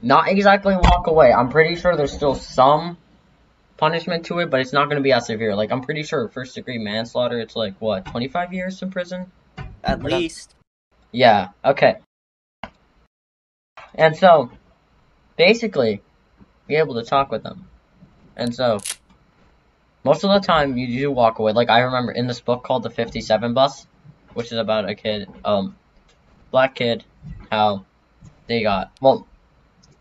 not 0.00 0.28
exactly 0.28 0.74
walk 0.74 1.06
away. 1.06 1.32
I'm 1.32 1.48
pretty 1.48 1.76
sure 1.76 1.96
there's 1.96 2.12
still 2.12 2.34
some 2.34 2.98
punishment 3.76 4.26
to 4.26 4.40
it, 4.40 4.50
but 4.50 4.60
it's 4.60 4.72
not 4.72 4.86
going 4.86 4.96
to 4.96 5.02
be 5.02 5.12
as 5.12 5.26
severe. 5.26 5.54
Like, 5.54 5.72
I'm 5.72 5.82
pretty 5.82 6.02
sure 6.02 6.28
first 6.28 6.54
degree 6.54 6.78
manslaughter, 6.78 7.38
it's 7.40 7.56
like, 7.56 7.74
what, 7.80 8.06
25 8.06 8.52
years 8.52 8.82
in 8.82 8.90
prison? 8.90 9.30
At 9.84 10.02
least. 10.02 10.54
Yeah, 11.12 11.48
okay. 11.64 11.96
And 13.94 14.16
so, 14.16 14.50
basically, 15.36 16.02
be 16.66 16.76
able 16.76 16.94
to 16.94 17.04
talk 17.04 17.30
with 17.30 17.42
them. 17.42 17.68
And 18.36 18.54
so, 18.54 18.80
most 20.04 20.24
of 20.24 20.30
the 20.30 20.46
time, 20.46 20.76
you 20.76 20.86
do 20.86 21.10
walk 21.10 21.38
away. 21.38 21.52
Like, 21.52 21.70
I 21.70 21.80
remember 21.80 22.12
in 22.12 22.26
this 22.26 22.40
book 22.40 22.64
called 22.64 22.82
The 22.82 22.90
57 22.90 23.54
Bus, 23.54 23.86
which 24.34 24.46
is 24.46 24.58
about 24.58 24.88
a 24.88 24.94
kid, 24.94 25.28
um, 25.44 25.76
black 26.50 26.74
kid, 26.74 27.04
how 27.50 27.84
they 28.46 28.62
got, 28.62 28.90
well, 29.00 29.26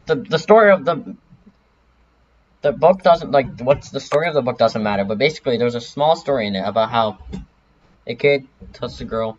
the, 0.08 0.16
the 0.16 0.40
story 0.40 0.72
of 0.72 0.86
the, 0.86 1.16
the 2.62 2.72
book 2.72 3.04
doesn't, 3.04 3.32
like, 3.32 3.60
what's 3.62 3.90
the 3.90 4.00
story 4.00 4.28
of 4.28 4.34
the 4.34 4.42
book 4.42 4.58
doesn't 4.58 4.82
matter, 4.82 5.06
but 5.06 5.18
basically, 5.18 5.58
there's 5.58 5.76
a 5.76 5.82
small 5.82 6.16
story 6.16 6.48
in 6.48 6.56
it 6.56 6.64
about 6.66 6.90
how 6.90 7.20
a 8.08 8.16
kid 8.16 8.48
touched 8.74 9.02
a 9.02 9.06
girl, 9.06 9.38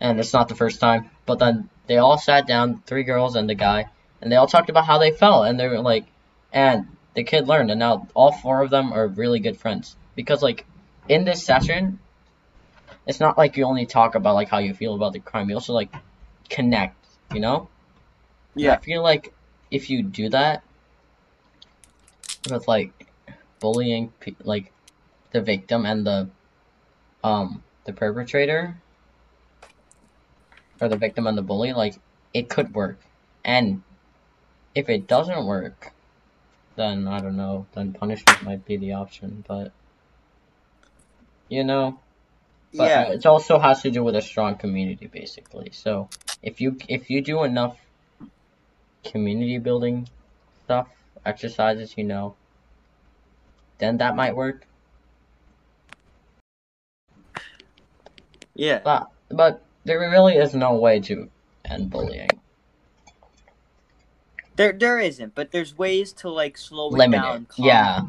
and 0.00 0.18
it's 0.18 0.32
not 0.32 0.48
the 0.48 0.54
first 0.54 0.80
time. 0.80 1.10
But 1.26 1.38
then 1.38 1.68
they 1.86 1.98
all 1.98 2.18
sat 2.18 2.46
down, 2.46 2.82
three 2.86 3.02
girls 3.02 3.36
and 3.36 3.48
the 3.48 3.54
guy, 3.54 3.86
and 4.20 4.32
they 4.32 4.36
all 4.36 4.46
talked 4.46 4.70
about 4.70 4.86
how 4.86 4.98
they 4.98 5.10
felt, 5.10 5.46
and 5.46 5.60
they 5.60 5.68
were 5.68 5.80
like, 5.80 6.06
and 6.52 6.95
the 7.16 7.24
kid 7.24 7.48
learned, 7.48 7.70
and 7.70 7.80
now 7.80 8.06
all 8.14 8.30
four 8.30 8.62
of 8.62 8.70
them 8.70 8.92
are 8.92 9.08
really 9.08 9.40
good 9.40 9.56
friends 9.56 9.96
because 10.14 10.42
like 10.42 10.66
in 11.08 11.24
this 11.24 11.42
session, 11.44 11.98
it's 13.06 13.20
not 13.20 13.38
like 13.38 13.56
you 13.56 13.64
only 13.64 13.86
talk 13.86 14.14
about 14.14 14.34
like 14.34 14.50
how 14.50 14.58
you 14.58 14.74
feel 14.74 14.94
about 14.94 15.14
the 15.14 15.18
crime, 15.18 15.48
you 15.48 15.56
also 15.56 15.72
like 15.72 15.92
connect, 16.50 16.94
you 17.32 17.40
know. 17.40 17.70
And 18.60 18.70
I 18.70 18.76
Yeah. 18.76 18.76
feel 18.76 19.02
like 19.02 19.32
if 19.70 19.88
you 19.88 20.02
do 20.02 20.28
that 20.28 20.62
with 22.50 22.68
like 22.68 22.92
bullying, 23.60 24.12
like 24.40 24.72
the 25.32 25.40
victim 25.40 25.86
and 25.86 26.06
the 26.06 26.28
um 27.24 27.64
the 27.86 27.94
perpetrator 27.94 28.76
or 30.82 30.88
the 30.88 30.98
victim 30.98 31.26
and 31.26 31.38
the 31.38 31.42
bully, 31.42 31.72
like 31.72 31.94
it 32.34 32.50
could 32.50 32.74
work. 32.74 33.00
And 33.42 33.82
if 34.74 34.90
it 34.90 35.06
doesn't 35.06 35.46
work, 35.46 35.92
then 36.76 37.08
I 37.08 37.20
don't 37.20 37.36
know, 37.36 37.66
then 37.74 37.92
punishment 37.92 38.42
might 38.42 38.64
be 38.64 38.76
the 38.76 38.92
option, 38.92 39.44
but 39.46 39.72
you 41.48 41.64
know, 41.64 41.98
but 42.74 42.88
yeah. 42.88 43.12
it 43.12 43.26
also 43.26 43.58
has 43.58 43.82
to 43.82 43.90
do 43.90 44.04
with 44.04 44.16
a 44.16 44.22
strong 44.22 44.56
community 44.56 45.06
basically. 45.06 45.70
So 45.72 46.08
if 46.42 46.60
you 46.60 46.76
if 46.88 47.10
you 47.10 47.22
do 47.22 47.44
enough 47.44 47.76
community 49.04 49.58
building 49.58 50.08
stuff, 50.64 50.88
exercises, 51.24 51.94
you 51.96 52.04
know, 52.04 52.34
then 53.78 53.98
that 53.98 54.16
might 54.16 54.36
work. 54.36 54.66
Yeah. 58.54 58.80
But 58.84 59.10
but 59.28 59.62
there 59.84 59.98
really 59.98 60.36
is 60.36 60.54
no 60.54 60.74
way 60.74 61.00
to 61.00 61.30
end 61.64 61.90
bullying. 61.90 62.30
There 64.56 64.72
there 64.72 64.98
isn't, 64.98 65.34
but 65.34 65.52
there's 65.52 65.76
ways 65.76 66.12
to 66.14 66.30
like 66.30 66.56
slow 66.58 66.88
it 66.88 66.94
Limit 66.98 67.22
down. 67.22 67.46
it. 67.50 67.62
Yeah. 67.62 68.00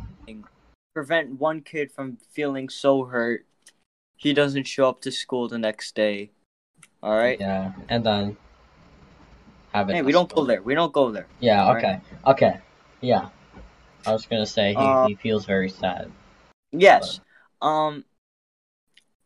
Prevent 0.94 1.40
one 1.40 1.62
kid 1.62 1.92
from 1.92 2.18
feeling 2.32 2.70
so 2.70 3.04
hurt 3.04 3.46
he 4.18 4.34
doesn't 4.34 4.66
show 4.66 4.90
up 4.90 5.00
to 5.02 5.12
school 5.12 5.48
the 5.48 5.60
next 5.60 5.96
day. 5.96 6.32
All 7.02 7.16
right. 7.16 7.40
Yeah. 7.40 7.72
And 7.88 8.04
then 8.04 8.38
have 9.74 9.90
it. 9.90 9.94
Hey, 9.96 10.02
we 10.02 10.12
don't 10.12 10.34
go 10.34 10.44
there. 10.44 10.62
We 10.62 10.74
don't 10.74 10.92
go 10.92 11.12
there. 11.12 11.28
Yeah, 11.40 11.72
okay. 11.76 12.02
Okay. 12.26 12.60
Yeah. 13.00 13.30
I 14.06 14.12
was 14.12 14.26
gonna 14.26 14.46
say 14.46 14.70
he, 14.72 14.76
Uh, 14.78 15.08
he 15.08 15.16
feels 15.16 15.46
very 15.46 15.70
sad. 15.70 16.12
Yes. 16.72 17.22
Um 17.62 18.04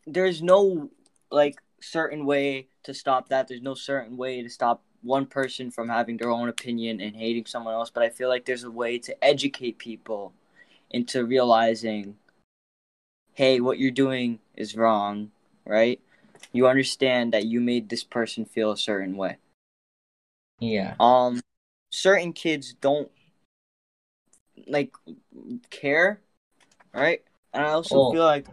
there's 0.06 0.42
no 0.42 0.90
like 1.32 1.62
certain 1.80 2.26
way 2.26 2.68
to 2.84 2.94
stop 2.94 3.30
that. 3.30 3.48
There's 3.48 3.62
no 3.62 3.76
certain 3.76 4.18
way 4.18 4.44
to 4.44 4.50
stop 4.50 4.84
one 5.04 5.26
person 5.26 5.72
from 5.72 5.90
having 5.90 6.18
their 6.18 6.30
own 6.30 6.50
opinion 6.50 7.02
and 7.02 7.16
hating 7.16 7.46
someone 7.46 7.74
else, 7.74 7.90
but 7.90 8.04
I 8.04 8.10
feel 8.10 8.30
like 8.30 8.46
there's 8.46 8.64
a 8.64 8.72
way 8.72 9.00
to 9.00 9.24
educate 9.24 9.78
people 9.78 10.34
into 10.90 11.26
realizing 11.26 12.18
hey, 13.34 13.60
what 13.62 13.80
you're 13.80 13.92
doing 13.92 14.40
is 14.56 14.76
wrong, 14.76 15.32
right? 15.66 16.00
You 16.52 16.68
understand 16.68 17.34
that 17.34 17.46
you 17.46 17.62
made 17.62 17.88
this 17.90 18.04
person 18.04 18.44
feel 18.46 18.72
a 18.72 18.78
certain 18.78 19.16
way. 19.16 19.38
Yeah. 20.60 20.94
um 21.00 21.42
certain 21.90 22.34
kids 22.34 22.74
don't 22.74 23.10
like 24.68 24.94
care 25.72 26.22
right 26.94 27.24
and 27.52 27.66
i 27.66 27.72
also 27.72 27.96
Well- 27.96 28.12
feel 28.12 28.24
like 28.26 28.46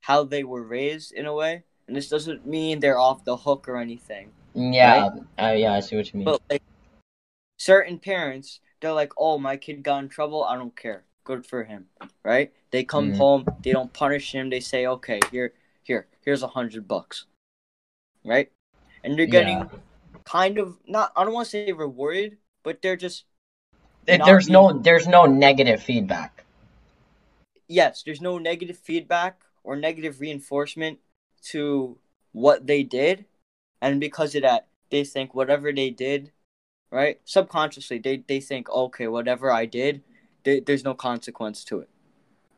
how 0.00 0.24
they 0.24 0.42
were 0.42 0.62
raised 0.64 1.12
in 1.12 1.26
a 1.26 1.32
way 1.34 1.62
and 1.86 1.96
this 1.96 2.08
doesn't 2.08 2.44
mean 2.44 2.80
they're 2.80 2.98
off 2.98 3.24
the 3.24 3.36
hook 3.36 3.68
or 3.68 3.76
anything 3.76 4.32
Yeah. 4.56 5.10
Uh, 5.38 5.52
yeah, 5.56 5.74
I 5.74 5.80
see 5.80 5.96
what 5.96 6.12
you 6.12 6.18
mean. 6.18 6.24
but 6.24 6.40
like 6.50 6.62
certain 7.58 7.98
parents 7.98 8.60
they're 8.80 8.92
like 8.92 9.12
oh 9.16 9.38
my 9.38 9.56
kid 9.56 9.82
got 9.82 10.02
in 10.02 10.08
trouble 10.08 10.44
i 10.44 10.54
don't 10.56 10.76
care 10.76 11.04
good 11.24 11.44
for 11.46 11.64
him 11.64 11.86
right 12.22 12.52
they 12.70 12.84
come 12.84 13.12
Mhm. 13.12 13.16
home 13.16 13.44
they 13.62 13.72
don't 13.72 13.92
punish 13.92 14.32
him 14.34 14.50
they 14.50 14.60
say 14.60 14.86
okay 14.86 15.20
here 15.30 15.52
here 15.82 16.06
here's 16.24 16.42
a 16.42 16.48
hundred 16.48 16.86
bucks 16.86 17.26
right 18.24 18.50
and 19.04 19.18
they're 19.18 19.26
getting 19.26 19.58
Yeah. 19.58 19.68
kind 20.24 20.58
of 20.58 20.78
not 20.86 21.12
I 21.16 21.24
don't 21.24 21.32
want 21.32 21.46
to 21.46 21.50
say 21.50 21.72
rewarded, 21.72 22.38
but 22.62 22.82
they're 22.82 22.96
just 22.96 23.24
there's 24.04 24.48
no 24.48 24.72
there's 24.72 25.06
no 25.06 25.26
negative 25.26 25.82
feedback. 25.82 26.44
yes, 27.68 28.02
there's 28.02 28.20
no 28.20 28.38
negative 28.38 28.78
feedback 28.78 29.40
or 29.64 29.76
negative 29.76 30.20
reinforcement 30.20 30.98
to 31.50 31.98
what 32.32 32.66
they 32.66 32.82
did, 32.82 33.24
and 33.80 34.00
because 34.00 34.34
of 34.34 34.42
that, 34.42 34.68
they 34.90 35.04
think 35.04 35.34
whatever 35.34 35.72
they 35.72 35.90
did, 35.90 36.32
right? 36.90 37.20
Subconsciously, 37.24 37.98
they 37.98 38.24
they 38.26 38.40
think 38.40 38.68
okay, 38.70 39.08
whatever 39.08 39.52
I 39.52 39.66
did, 39.66 40.02
there 40.44 40.60
there's 40.60 40.84
no 40.84 40.94
consequence 40.94 41.64
to 41.64 41.80
it, 41.80 41.88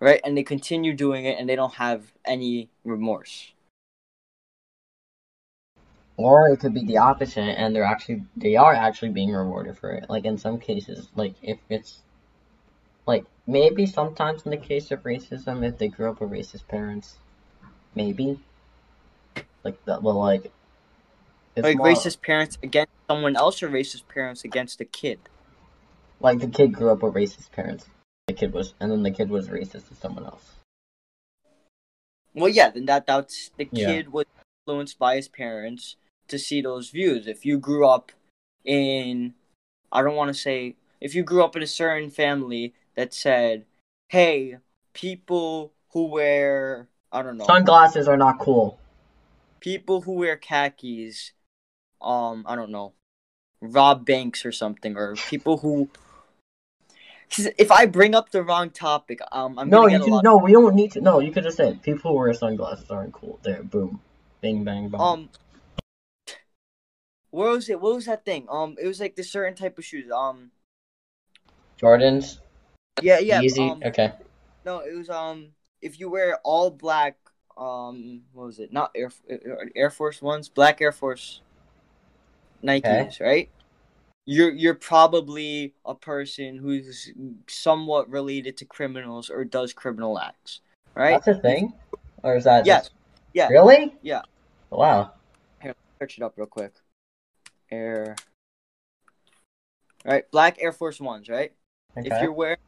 right? 0.00 0.20
And 0.24 0.36
they 0.36 0.42
continue 0.42 0.94
doing 0.94 1.24
it, 1.24 1.38
and 1.38 1.48
they 1.48 1.56
don't 1.56 1.74
have 1.74 2.12
any 2.24 2.70
remorse. 2.84 3.52
Or 6.18 6.48
it 6.48 6.58
could 6.58 6.74
be 6.74 6.84
the 6.84 6.98
opposite 6.98 7.40
and 7.40 7.74
they're 7.74 7.84
actually 7.84 8.24
they 8.36 8.56
are 8.56 8.74
actually 8.74 9.10
being 9.10 9.30
rewarded 9.30 9.78
for 9.78 9.92
it. 9.92 10.10
Like 10.10 10.24
in 10.24 10.36
some 10.36 10.58
cases, 10.58 11.08
like 11.14 11.34
if 11.42 11.58
it's 11.68 12.02
like 13.06 13.24
maybe 13.46 13.86
sometimes 13.86 14.42
in 14.42 14.50
the 14.50 14.56
case 14.56 14.90
of 14.90 15.04
racism 15.04 15.64
if 15.64 15.78
they 15.78 15.86
grew 15.86 16.10
up 16.10 16.20
with 16.20 16.30
racist 16.32 16.66
parents. 16.66 17.18
Maybe. 17.94 18.40
Like 19.62 19.82
that 19.84 20.02
well 20.02 20.18
like 20.18 20.50
like 21.64 21.78
racist 21.78 22.22
parents 22.22 22.58
against 22.62 22.92
someone 23.08 23.36
else, 23.36 23.62
or 23.62 23.68
racist 23.68 24.08
parents 24.08 24.44
against 24.44 24.80
a 24.80 24.84
kid. 24.84 25.18
like 26.20 26.40
the 26.40 26.48
kid 26.48 26.72
grew 26.72 26.90
up 26.90 27.02
with 27.02 27.14
racist 27.14 27.52
parents. 27.52 27.86
The 28.26 28.34
kid 28.34 28.52
was 28.52 28.74
and 28.80 28.90
then 28.90 29.02
the 29.02 29.10
kid 29.10 29.30
was 29.30 29.48
racist 29.48 29.88
to 29.88 29.94
someone 29.94 30.24
else. 30.24 30.56
Well, 32.34 32.48
yeah, 32.48 32.70
then 32.70 32.86
that 32.86 33.06
that's 33.06 33.50
the 33.56 33.68
Yeah. 33.72 33.86
kid 33.86 34.12
was 34.12 34.26
influenced 34.66 34.98
by 34.98 35.16
his 35.16 35.28
parents 35.28 35.96
to 36.28 36.38
see 36.38 36.60
those 36.60 36.90
views. 36.90 37.26
If 37.26 37.46
you 37.46 37.58
grew 37.58 37.86
up 37.88 38.12
in, 38.64 39.34
I 39.90 40.02
don't 40.02 40.16
want 40.16 40.28
to 40.28 40.34
say, 40.38 40.76
if 41.00 41.14
you 41.14 41.22
grew 41.22 41.42
up 41.42 41.56
in 41.56 41.62
a 41.62 41.66
certain 41.66 42.10
family 42.10 42.74
that 42.96 43.14
said, 43.14 43.64
"Hey, 44.08 44.58
people 44.92 45.72
who 45.92 46.04
wear, 46.06 46.88
I 47.12 47.22
don't 47.22 47.38
know, 47.38 47.44
Sunglasses 47.46 48.08
are 48.08 48.16
not 48.16 48.38
cool. 48.38 48.78
people 49.60 50.02
who 50.02 50.12
wear 50.12 50.36
khakis, 50.36 51.32
um, 52.00 52.44
I 52.46 52.56
don't 52.56 52.70
know, 52.70 52.94
rob 53.60 54.06
banks 54.06 54.44
or 54.44 54.52
something, 54.52 54.96
or 54.96 55.14
people 55.14 55.58
who." 55.58 55.90
'Cause 57.30 57.48
If 57.58 57.70
I 57.70 57.86
bring 57.86 58.14
up 58.14 58.30
the 58.30 58.42
wrong 58.42 58.70
topic, 58.70 59.20
um, 59.32 59.58
I'm 59.58 59.68
no, 59.68 59.86
you 59.86 60.02
can 60.02 60.22
no, 60.22 60.38
we 60.38 60.52
don't 60.52 60.74
need 60.74 60.92
to 60.92 61.00
no, 61.00 61.20
you 61.20 61.30
could 61.30 61.44
just 61.44 61.56
say 61.58 61.78
people 61.82 62.12
who 62.12 62.18
wear 62.18 62.32
sunglasses 62.32 62.90
aren't 62.90 63.12
cool. 63.12 63.38
There, 63.42 63.62
boom. 63.62 64.00
Bing 64.40 64.64
bang 64.64 64.88
bang. 64.88 65.00
Um, 65.00 65.28
what 67.30 67.50
was 67.50 67.68
it? 67.68 67.80
What 67.80 67.96
was 67.96 68.06
that 68.06 68.24
thing? 68.24 68.46
Um, 68.48 68.76
it 68.80 68.86
was 68.86 69.00
like 69.00 69.14
this 69.16 69.30
certain 69.30 69.54
type 69.54 69.76
of 69.78 69.84
shoes. 69.84 70.10
Um, 70.10 70.52
Jordans, 71.80 72.38
yeah, 73.02 73.18
yeah. 73.18 73.42
Easy. 73.42 73.60
Um, 73.60 73.82
okay. 73.84 74.12
no, 74.64 74.80
it 74.80 74.96
was 74.96 75.10
um, 75.10 75.48
if 75.82 76.00
you 76.00 76.10
wear 76.10 76.38
all 76.44 76.70
black, 76.70 77.16
um, 77.56 78.22
what 78.32 78.46
was 78.46 78.58
it? 78.58 78.72
Not 78.72 78.92
Air 78.94 79.10
Air 79.76 79.90
Force 79.90 80.22
Ones, 80.22 80.48
black 80.48 80.80
Air 80.80 80.92
Force 80.92 81.42
Nikes, 82.62 83.20
right? 83.20 83.50
You're 84.26 84.50
you're 84.50 84.74
probably 84.74 85.74
a 85.86 85.94
person 85.94 86.56
who's 86.56 87.10
somewhat 87.48 88.10
related 88.10 88.56
to 88.58 88.64
criminals 88.64 89.30
or 89.30 89.44
does 89.44 89.72
criminal 89.72 90.18
acts, 90.18 90.60
right? 90.94 91.12
That's 91.24 91.38
a 91.38 91.40
thing? 91.40 91.72
Or 92.22 92.36
is 92.36 92.44
that 92.44 92.66
Yes. 92.66 92.84
just- 92.84 92.94
Yeah. 93.32 93.48
Really? 93.48 93.96
Yeah. 94.02 94.22
Wow. 94.70 95.12
Here, 95.62 95.74
search 96.00 96.18
it 96.18 96.22
up 96.24 96.34
real 96.36 96.46
quick. 96.46 96.74
Air. 97.70 98.16
Right, 100.04 100.30
black 100.30 100.56
Air 100.60 100.72
Force 100.72 101.00
Ones, 101.00 101.28
right? 101.28 101.52
If 101.96 102.22
you're 102.22 102.32
wearing 102.32 102.58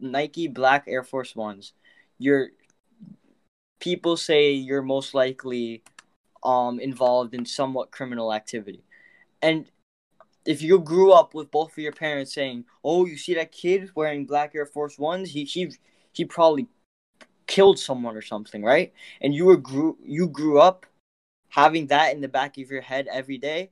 Nike 0.00 0.48
Black 0.48 0.84
Air 0.86 1.02
Force 1.02 1.34
Ones, 1.34 1.72
you're 2.18 2.50
people 3.80 4.16
say 4.16 4.52
you're 4.52 4.82
most 4.82 5.14
likely 5.14 5.82
um 6.42 6.80
involved 6.80 7.34
in 7.34 7.44
somewhat 7.44 7.90
criminal 7.90 8.32
activity. 8.32 8.84
And 9.42 9.70
if 10.46 10.62
you 10.62 10.78
grew 10.78 11.12
up 11.12 11.34
with 11.34 11.50
both 11.50 11.72
of 11.72 11.78
your 11.78 11.92
parents 11.92 12.34
saying, 12.34 12.64
"Oh, 12.84 13.06
you 13.06 13.16
see 13.16 13.34
that 13.34 13.52
kid 13.52 13.90
wearing 13.94 14.26
Black 14.26 14.54
Air 14.54 14.66
Force 14.66 14.98
Ones? 14.98 15.30
He 15.30 15.44
he 15.44 15.72
he 16.12 16.24
probably 16.24 16.66
killed 17.46 17.78
someone 17.78 18.16
or 18.16 18.22
something, 18.22 18.62
right?" 18.62 18.92
And 19.20 19.34
you 19.34 19.46
were 19.46 19.56
grew 19.56 19.98
you 20.02 20.28
grew 20.28 20.60
up 20.60 20.86
having 21.50 21.88
that 21.88 22.14
in 22.14 22.20
the 22.20 22.28
back 22.28 22.56
of 22.58 22.70
your 22.70 22.80
head 22.80 23.08
every 23.10 23.38
day, 23.38 23.70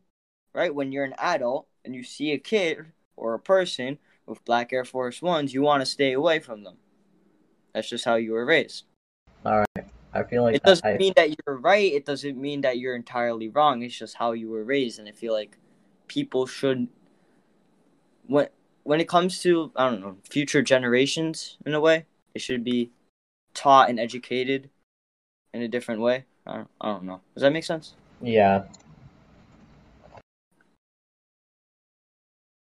right? 0.53 0.75
When 0.75 0.93
you're 0.93 1.05
an 1.05 1.15
adult 1.19 1.69
and 1.85 1.95
you 1.95 2.03
see 2.03 2.33
a 2.33 2.39
kid 2.39 2.87
or 3.17 3.35
a 3.35 3.41
person 3.41 3.99
with 4.27 4.45
black 4.45 4.73
Air 4.73 4.85
Force 4.85 5.23
Ones, 5.23 5.55
you 5.55 5.63
want 5.63 5.81
to 5.81 5.87
stay 5.87 6.13
away 6.13 6.41
from 6.41 6.65
them. 6.65 6.77
That's 7.73 7.89
just 7.89 8.05
how 8.05 8.17
you 8.17 8.33
were 8.33 8.45
raised. 8.45 8.85
I 10.13 10.23
feel 10.23 10.43
like 10.43 10.57
It 10.57 10.63
doesn't 10.63 10.87
I, 10.87 10.97
mean 10.97 11.13
that 11.17 11.31
you're 11.31 11.57
right. 11.57 11.93
It 11.93 12.07
doesn't 12.07 12.39
mean 12.39 12.63
that 12.63 12.79
you're 12.79 12.97
entirely 12.97 13.49
wrong. 13.49 13.83
It's 13.83 13.99
just 13.99 14.17
how 14.17 14.33
you 14.33 14.49
were 14.51 14.65
raised, 14.65 14.99
and 14.99 15.09
I 15.09 15.13
feel 15.13 15.33
like 15.33 15.59
people 16.07 16.47
should 16.47 16.89
when 18.27 18.49
when 18.85 19.01
it 19.01 19.09
comes 19.09 19.41
to 19.43 19.71
I 19.77 19.91
don't 19.91 20.01
know 20.01 20.17
future 20.29 20.63
generations 20.63 21.59
in 21.67 21.75
a 21.75 21.81
way, 21.81 22.07
it 22.35 22.41
should 22.41 22.65
be 22.65 22.91
taught 23.55 23.91
and 23.91 24.01
educated 24.01 24.71
in 25.53 25.63
a 25.63 25.69
different 25.69 26.01
way. 26.01 26.25
I 26.47 26.57
don't, 26.57 26.69
I 26.81 26.89
don't 26.89 27.05
know. 27.05 27.21
Does 27.35 27.43
that 27.43 27.53
make 27.53 27.65
sense? 27.65 27.95
yeah. 28.23 28.65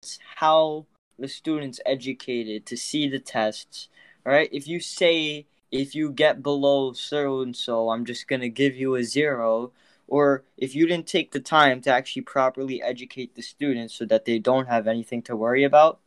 It's 0.03 0.19
how 0.37 0.85
the 1.17 1.27
students 1.27 1.79
educated 1.85 2.65
to 2.65 2.77
see 2.77 3.07
the 3.07 3.19
tests, 3.19 3.87
right? 4.25 4.49
If 4.51 4.67
you 4.67 4.79
say 4.79 5.47
if 5.71 5.95
you 5.95 6.11
get 6.11 6.43
below 6.43 6.93
so 6.93 7.41
and 7.41 7.55
so, 7.55 7.89
I'm 7.89 8.05
just 8.05 8.27
gonna 8.27 8.49
give 8.49 8.75
you 8.75 8.95
a 8.95 9.03
zero, 9.03 9.71
or 10.07 10.43
if 10.57 10.75
you 10.75 10.85
didn't 10.85 11.07
take 11.07 11.31
the 11.31 11.39
time 11.39 11.81
to 11.81 11.89
actually 11.91 12.23
properly 12.23 12.81
educate 12.81 13.35
the 13.35 13.41
students 13.41 13.95
so 13.95 14.05
that 14.05 14.25
they 14.25 14.39
don't 14.39 14.67
have 14.67 14.87
anything 14.87 15.21
to 15.23 15.35
worry 15.35 15.63
about, 15.63 15.99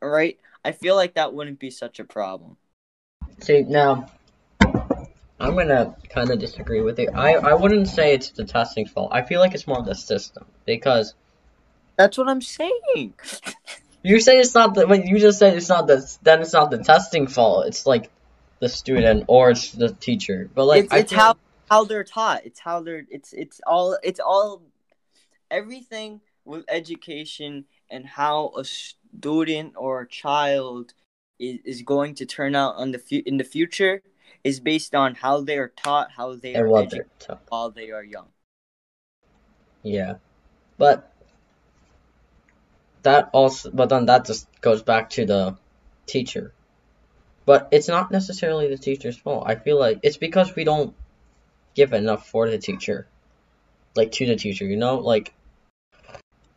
right? 0.00 0.38
I 0.64 0.72
feel 0.72 0.94
like 0.94 1.14
that 1.14 1.34
wouldn't 1.34 1.58
be 1.58 1.70
such 1.70 1.98
a 1.98 2.04
problem. 2.04 2.56
See 3.40 3.62
now 3.62 4.06
I'm 5.40 5.56
gonna 5.56 5.96
kinda 6.08 6.36
disagree 6.36 6.82
with 6.82 6.98
you. 7.00 7.10
I, 7.12 7.34
I 7.34 7.54
wouldn't 7.54 7.88
say 7.88 8.14
it's 8.14 8.30
the 8.30 8.44
testing 8.44 8.86
fault. 8.86 9.10
I 9.12 9.22
feel 9.22 9.40
like 9.40 9.54
it's 9.54 9.66
more 9.66 9.82
the 9.82 9.94
system. 9.94 10.44
Because 10.64 11.14
That's 11.96 12.16
what 12.16 12.28
I'm 12.28 12.42
saying. 12.42 13.14
You 14.04 14.18
say 14.18 14.40
it's 14.40 14.52
not 14.52 14.74
the 14.74 14.84
when 14.84 15.06
you 15.06 15.20
just 15.20 15.38
said 15.38 15.56
it's 15.56 15.68
not 15.68 15.86
the 15.86 16.04
then 16.22 16.42
it's 16.42 16.52
not 16.52 16.72
the 16.72 16.78
testing 16.78 17.28
fault. 17.28 17.66
It's 17.66 17.86
like 17.86 18.10
the 18.62 18.68
student 18.68 19.24
or 19.26 19.50
it's 19.50 19.72
the 19.72 19.92
teacher. 19.92 20.48
But 20.54 20.66
like 20.66 20.84
it's, 20.84 20.94
it's 20.94 21.12
how 21.12 21.34
how 21.68 21.82
they're 21.84 22.04
taught. 22.04 22.46
It's 22.46 22.60
how 22.60 22.80
they're 22.80 23.04
it's 23.10 23.32
it's 23.32 23.60
all 23.66 23.98
it's 24.04 24.20
all 24.20 24.62
everything 25.50 26.20
with 26.44 26.64
education 26.68 27.64
and 27.90 28.06
how 28.06 28.52
a 28.56 28.64
student 28.64 29.74
or 29.76 30.02
a 30.02 30.08
child 30.08 30.94
is, 31.40 31.58
is 31.64 31.82
going 31.82 32.14
to 32.14 32.24
turn 32.24 32.54
out 32.54 32.76
on 32.76 32.92
the 32.92 33.00
fu- 33.00 33.26
in 33.26 33.36
the 33.36 33.44
future 33.44 34.00
is 34.44 34.60
based 34.60 34.94
on 34.94 35.16
how 35.16 35.40
they 35.40 35.58
are 35.58 35.72
taught, 35.76 36.12
how 36.12 36.36
they 36.36 36.54
and 36.54 36.68
are 36.68 36.78
educated 36.78 37.10
while 37.48 37.70
they 37.70 37.90
are 37.90 38.04
young. 38.04 38.28
Yeah, 39.82 40.14
but 40.78 41.12
that 43.02 43.28
also 43.32 43.72
but 43.72 43.88
then 43.88 44.06
that 44.06 44.24
just 44.24 44.46
goes 44.60 44.84
back 44.84 45.10
to 45.10 45.26
the 45.26 45.56
teacher. 46.06 46.52
But 47.44 47.68
it's 47.72 47.88
not 47.88 48.10
necessarily 48.10 48.68
the 48.68 48.78
teacher's 48.78 49.16
fault. 49.16 49.44
I 49.46 49.56
feel 49.56 49.78
like 49.78 50.00
it's 50.02 50.16
because 50.16 50.54
we 50.54 50.64
don't 50.64 50.94
give 51.74 51.92
enough 51.92 52.28
for 52.28 52.48
the 52.48 52.58
teacher, 52.58 53.06
like 53.96 54.12
to 54.12 54.26
the 54.26 54.36
teacher. 54.36 54.64
You 54.64 54.76
know, 54.76 54.98
like 54.98 55.34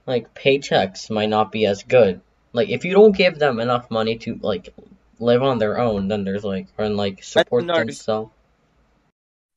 like 0.06 0.34
paychecks 0.36 1.10
might 1.10 1.30
not 1.30 1.52
be 1.52 1.66
as 1.66 1.84
good. 1.84 2.22
Like 2.54 2.70
if 2.70 2.86
you 2.86 2.94
don't 2.94 3.16
give 3.16 3.40
them 3.40 3.60
enough 3.60 3.90
money 3.90 4.18
to 4.20 4.40
like 4.42 4.74
live 5.20 5.42
on 5.42 5.58
their 5.58 5.80
own, 5.80 6.08
then 6.08 6.24
there's 6.24 6.44
like 6.44 6.68
and 6.78 6.96
like 6.98 7.24
support 7.24 7.66
themselves. 7.68 8.32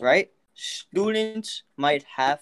right? 0.01 0.31
Students 0.55 1.63
might 1.77 2.05
have, 2.17 2.41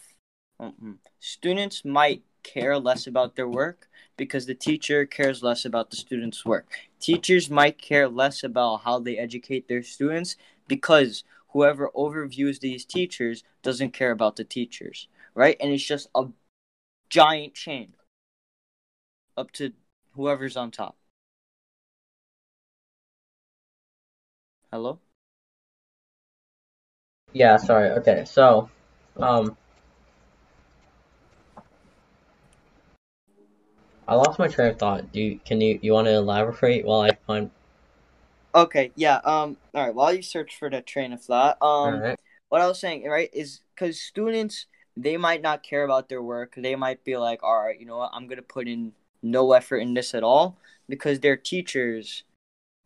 mm, 0.61 0.99
students 1.18 1.85
might 1.85 2.22
care 2.42 2.79
less 2.79 3.07
about 3.07 3.37
their 3.37 3.49
work 3.49 3.88
because 4.16 4.46
the 4.46 4.55
teacher 4.55 5.07
cares 5.07 5.42
less 5.42 5.64
about 5.64 5.90
the 5.90 5.96
student's 5.96 6.44
work. 6.44 6.66
Teachers 7.00 7.50
might 7.50 7.79
care 7.79 8.09
less 8.09 8.42
about 8.42 8.83
how 8.83 8.98
they 8.98 9.18
educate 9.18 9.68
their 9.68 9.83
students 9.83 10.37
because 10.68 11.24
whoever 11.50 11.90
overviews 11.94 12.61
these 12.61 12.85
teachers 12.85 13.44
doesn't 13.62 13.92
care 13.92 14.11
about 14.11 14.37
the 14.37 14.44
teachers, 14.44 15.09
right? 15.35 15.57
And 15.61 15.72
it's 15.72 15.85
just 15.85 16.09
a 16.14 16.26
giant 17.11 17.55
chain 17.55 17.94
up 19.37 19.50
to 19.52 19.72
whoever's 20.14 20.57
on 20.57 20.70
top. 20.70 20.96
Hello? 24.72 25.00
Yeah, 27.33 27.57
sorry. 27.57 27.90
Okay, 27.90 28.24
so 28.26 28.68
um 29.16 29.57
I 34.09 34.14
lost 34.14 34.38
my 34.38 34.49
train 34.49 34.71
of 34.71 34.79
thought. 34.79 35.12
Do 35.12 35.21
you 35.21 35.40
can 35.45 35.61
you 35.61 35.79
you 35.83 35.92
want 35.92 36.07
to 36.07 36.14
elaborate 36.14 36.85
while 36.85 37.01
I 37.01 37.11
find 37.27 37.51
Okay, 38.55 38.90
yeah. 38.97 39.16
Um. 39.16 39.59
All 39.75 39.85
right. 39.85 39.95
While 39.95 40.14
you 40.14 40.23
search 40.23 40.57
for 40.59 40.71
the 40.71 40.81
train 40.81 41.12
of 41.12 41.23
thought, 41.23 41.59
um, 41.61 41.95
Alright. 41.95 42.19
what 42.49 42.62
I 42.62 42.66
was 42.66 42.81
saying, 42.81 43.05
right, 43.05 43.29
is 43.35 43.61
because 43.75 44.01
students 44.01 44.66
they 44.97 45.19
might 45.19 45.42
not 45.42 45.62
care 45.62 45.85
about 45.85 46.09
their 46.09 46.23
work. 46.23 46.55
They 46.57 46.75
might 46.75 47.05
be 47.05 47.19
like, 47.19 47.42
all 47.42 47.62
right, 47.62 47.79
you 47.79 47.85
know 47.85 47.99
what, 47.99 48.12
I'm 48.14 48.27
gonna 48.27 48.40
put 48.40 48.66
in 48.66 48.92
no 49.23 49.53
effort 49.53 49.79
in 49.79 49.92
this 49.92 50.14
at 50.14 50.23
all 50.23 50.57
because 50.88 51.21
their 51.21 51.37
teachers 51.37 52.25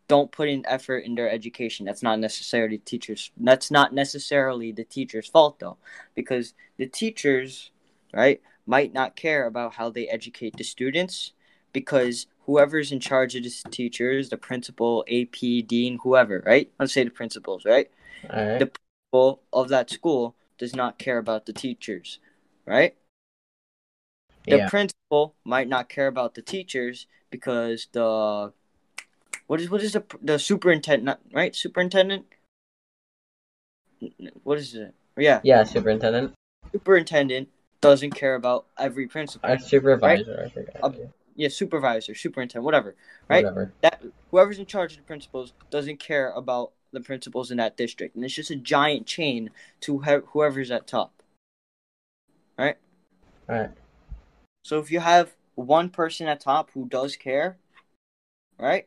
don't 0.09 0.33
put 0.33 0.49
in 0.49 0.67
effort 0.67 1.05
in 1.05 1.15
their 1.15 1.31
education. 1.31 1.87
That's 1.87 2.03
not 2.03 2.19
necessarily 2.19 2.79
teachers. 2.79 3.31
That's 3.37 3.71
not 3.71 3.95
necessarily 3.95 4.73
the 4.73 4.83
teacher's 4.83 5.29
fault 5.29 5.61
though, 5.61 5.77
because 6.17 6.55
the 6.79 6.87
teachers, 6.87 7.71
right, 8.13 8.41
might 8.71 8.93
not 8.93 9.17
care 9.17 9.47
about 9.47 9.75
how 9.75 9.91
they 9.91 10.07
educate 10.07 10.57
the 10.57 10.63
students 10.63 11.33
because 11.73 12.29
whoever's 12.47 12.93
in 12.93 13.01
charge 13.01 13.35
of 13.35 13.43
the 13.43 13.51
teachers, 13.69 14.29
the 14.29 14.37
principal, 14.37 15.05
AP, 15.11 15.67
dean, 15.67 15.99
whoever, 16.05 16.41
right? 16.47 16.71
Let's 16.79 16.93
say 16.93 17.03
the 17.03 17.11
principals, 17.11 17.65
right? 17.65 17.91
Alright. 18.33 18.61
The 18.61 18.71
principal 18.71 19.43
of 19.53 19.71
that 19.71 19.91
school 19.91 20.37
does 20.57 20.77
not 20.77 20.99
care 20.99 21.19
about 21.19 21.47
the 21.47 21.53
teachers, 21.53 22.21
right? 22.65 22.95
The 24.47 24.59
Yeah. 24.59 24.69
principal 24.69 25.35
might 25.45 25.69
not 25.69 25.89
care 25.89 26.07
about 26.07 26.37
the 26.37 26.43
teachers 26.43 27.09
because 27.29 27.89
the 27.91 28.53
what 29.49 29.61
is 29.61 29.69
what 29.69 29.83
is 29.83 29.95
the 29.95 30.05
the 30.23 30.39
superintendent 30.39 31.19
right? 31.33 31.57
Superintendent. 31.57 32.27
What 34.45 34.59
is 34.59 34.77
it? 34.77 34.95
Yeah, 35.17 35.41
Yeah, 35.43 35.65
superintendent. 35.65 36.35
superintendent 36.73 37.49
doesn't 37.81 38.13
care 38.13 38.35
about 38.35 38.67
every 38.79 39.07
principal. 39.07 39.51
A 39.51 39.59
supervisor, 39.59 40.45
I 40.45 40.51
forgot. 40.51 40.77
Uh, 40.83 40.93
yeah, 41.37 41.49
supervisor, 41.49 42.15
superintendent, 42.15 42.65
whatever. 42.65 42.95
right? 43.29 43.45
Whatever. 43.45 43.73
that 43.81 44.03
whoever's 44.31 44.59
in 44.59 44.67
charge 44.67 44.93
of 44.93 44.99
the 44.99 45.05
principals 45.05 45.53
doesn't 45.71 45.99
care 45.99 46.31
about 46.33 46.73
the 46.93 47.01
principals 47.01 47.51
in 47.51 47.57
that 47.59 47.77
district, 47.77 48.17
and 48.17 48.25
it's 48.25 48.35
just 48.35 48.51
a 48.51 48.57
giant 48.57 49.07
chain 49.07 49.51
to 49.81 49.99
whoever's 49.99 50.71
at 50.71 50.87
top. 50.87 51.23
Right. 52.59 52.77
Alright. 53.49 53.71
So 54.65 54.79
if 54.79 54.91
you 54.91 55.01
have 55.01 55.35
one 55.55 55.89
person 55.89 56.29
at 56.29 56.41
top 56.41 56.71
who 56.73 56.87
does 56.87 57.17
care, 57.17 57.57
right, 58.59 58.87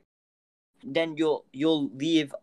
then 0.83 1.17
you'll 1.17 1.45
you'll 1.51 1.89
leave 1.89 2.35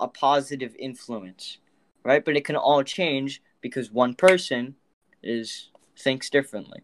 a 0.00 0.08
positive 0.08 0.74
influence, 0.78 1.58
right? 2.02 2.24
But 2.24 2.36
it 2.36 2.44
can 2.44 2.56
all 2.56 2.82
change 2.82 3.42
because 3.60 3.92
one 3.92 4.14
person 4.14 4.74
is 5.22 5.68
thinks 5.98 6.30
differently. 6.30 6.82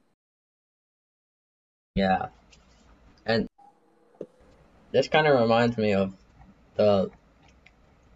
Yeah. 1.95 2.27
And 3.27 3.49
this 4.93 5.09
kind 5.09 5.27
of 5.27 5.39
reminds 5.41 5.77
me 5.77 5.95
of 5.95 6.15
the 6.77 7.11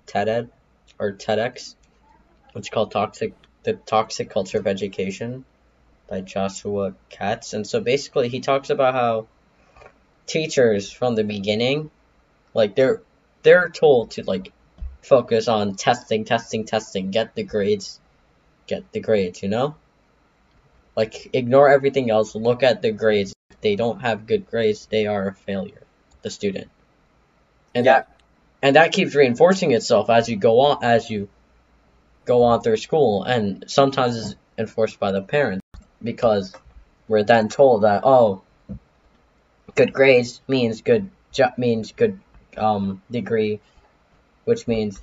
TED 0.07 0.51
or 0.99 1.13
TEDx, 1.13 1.75
which 2.53 2.67
is 2.67 2.71
called 2.71 2.91
Toxic 2.91 3.35
the 3.65 3.75
Toxic 3.75 4.29
Culture 4.31 4.59
of 4.59 4.67
Education 4.67 5.45
by 6.09 6.21
Joshua 6.21 6.95
Katz. 7.11 7.53
And 7.53 7.67
so 7.67 7.81
basically 7.81 8.29
he 8.29 8.41
talks 8.41 8.71
about 8.71 8.95
how 8.95 9.27
teachers 10.27 10.91
from 10.91 11.15
the 11.15 11.25
beginning 11.25 11.91
like 12.55 12.75
they're 12.77 13.03
they're 13.43 13.69
told 13.69 14.13
to 14.13 14.23
like 14.25 14.53
focus 15.03 15.49
on 15.49 15.75
testing, 15.75 16.25
testing, 16.25 16.65
testing, 16.65 17.11
get 17.11 17.35
the 17.35 17.43
grades, 17.43 18.01
get 18.67 18.91
the 18.93 19.01
grades, 19.01 19.43
you 19.43 19.49
know? 19.49 19.75
Like 20.97 21.31
ignore 21.33 21.69
everything 21.71 22.11
else, 22.11 22.35
look 22.35 22.63
at 22.63 22.83
the 22.83 22.93
grades. 22.93 23.33
If 23.51 23.61
they 23.61 23.77
don't 23.77 24.01
have 24.01 24.27
good 24.27 24.47
grades, 24.51 24.87
they 24.87 25.07
are 25.07 25.29
a 25.29 25.35
failure, 25.35 25.83
the 26.23 26.31
student. 26.31 26.69
And 27.75 27.87
Yeah. 27.87 27.93
that 27.93 28.09
and 28.63 28.77
that 28.77 28.93
keeps 28.93 29.15
reinforcing 29.15 29.73
itself 29.73 30.09
as 30.11 30.29
you 30.29 30.37
go 30.37 30.61
on 30.61 30.85
as 30.85 31.11
you 31.11 31.29
go 32.25 32.45
on 32.45 32.63
through 32.63 32.77
school 32.77 33.25
and 33.25 33.65
sometimes 33.67 34.17
it's 34.17 34.35
enforced 34.57 35.01
by 35.01 35.11
the 35.13 35.23
parents 35.23 35.67
because 36.03 36.55
we're 37.09 37.25
then 37.25 37.49
told 37.49 37.83
that 37.83 38.03
oh 38.05 38.43
good 39.75 39.93
grades 39.93 40.41
means 40.47 40.83
good 40.83 41.11
job 41.33 41.53
means 41.59 41.93
good 41.93 42.21
um 42.57 43.03
degree 43.11 43.61
which 44.45 44.69
means 44.69 45.03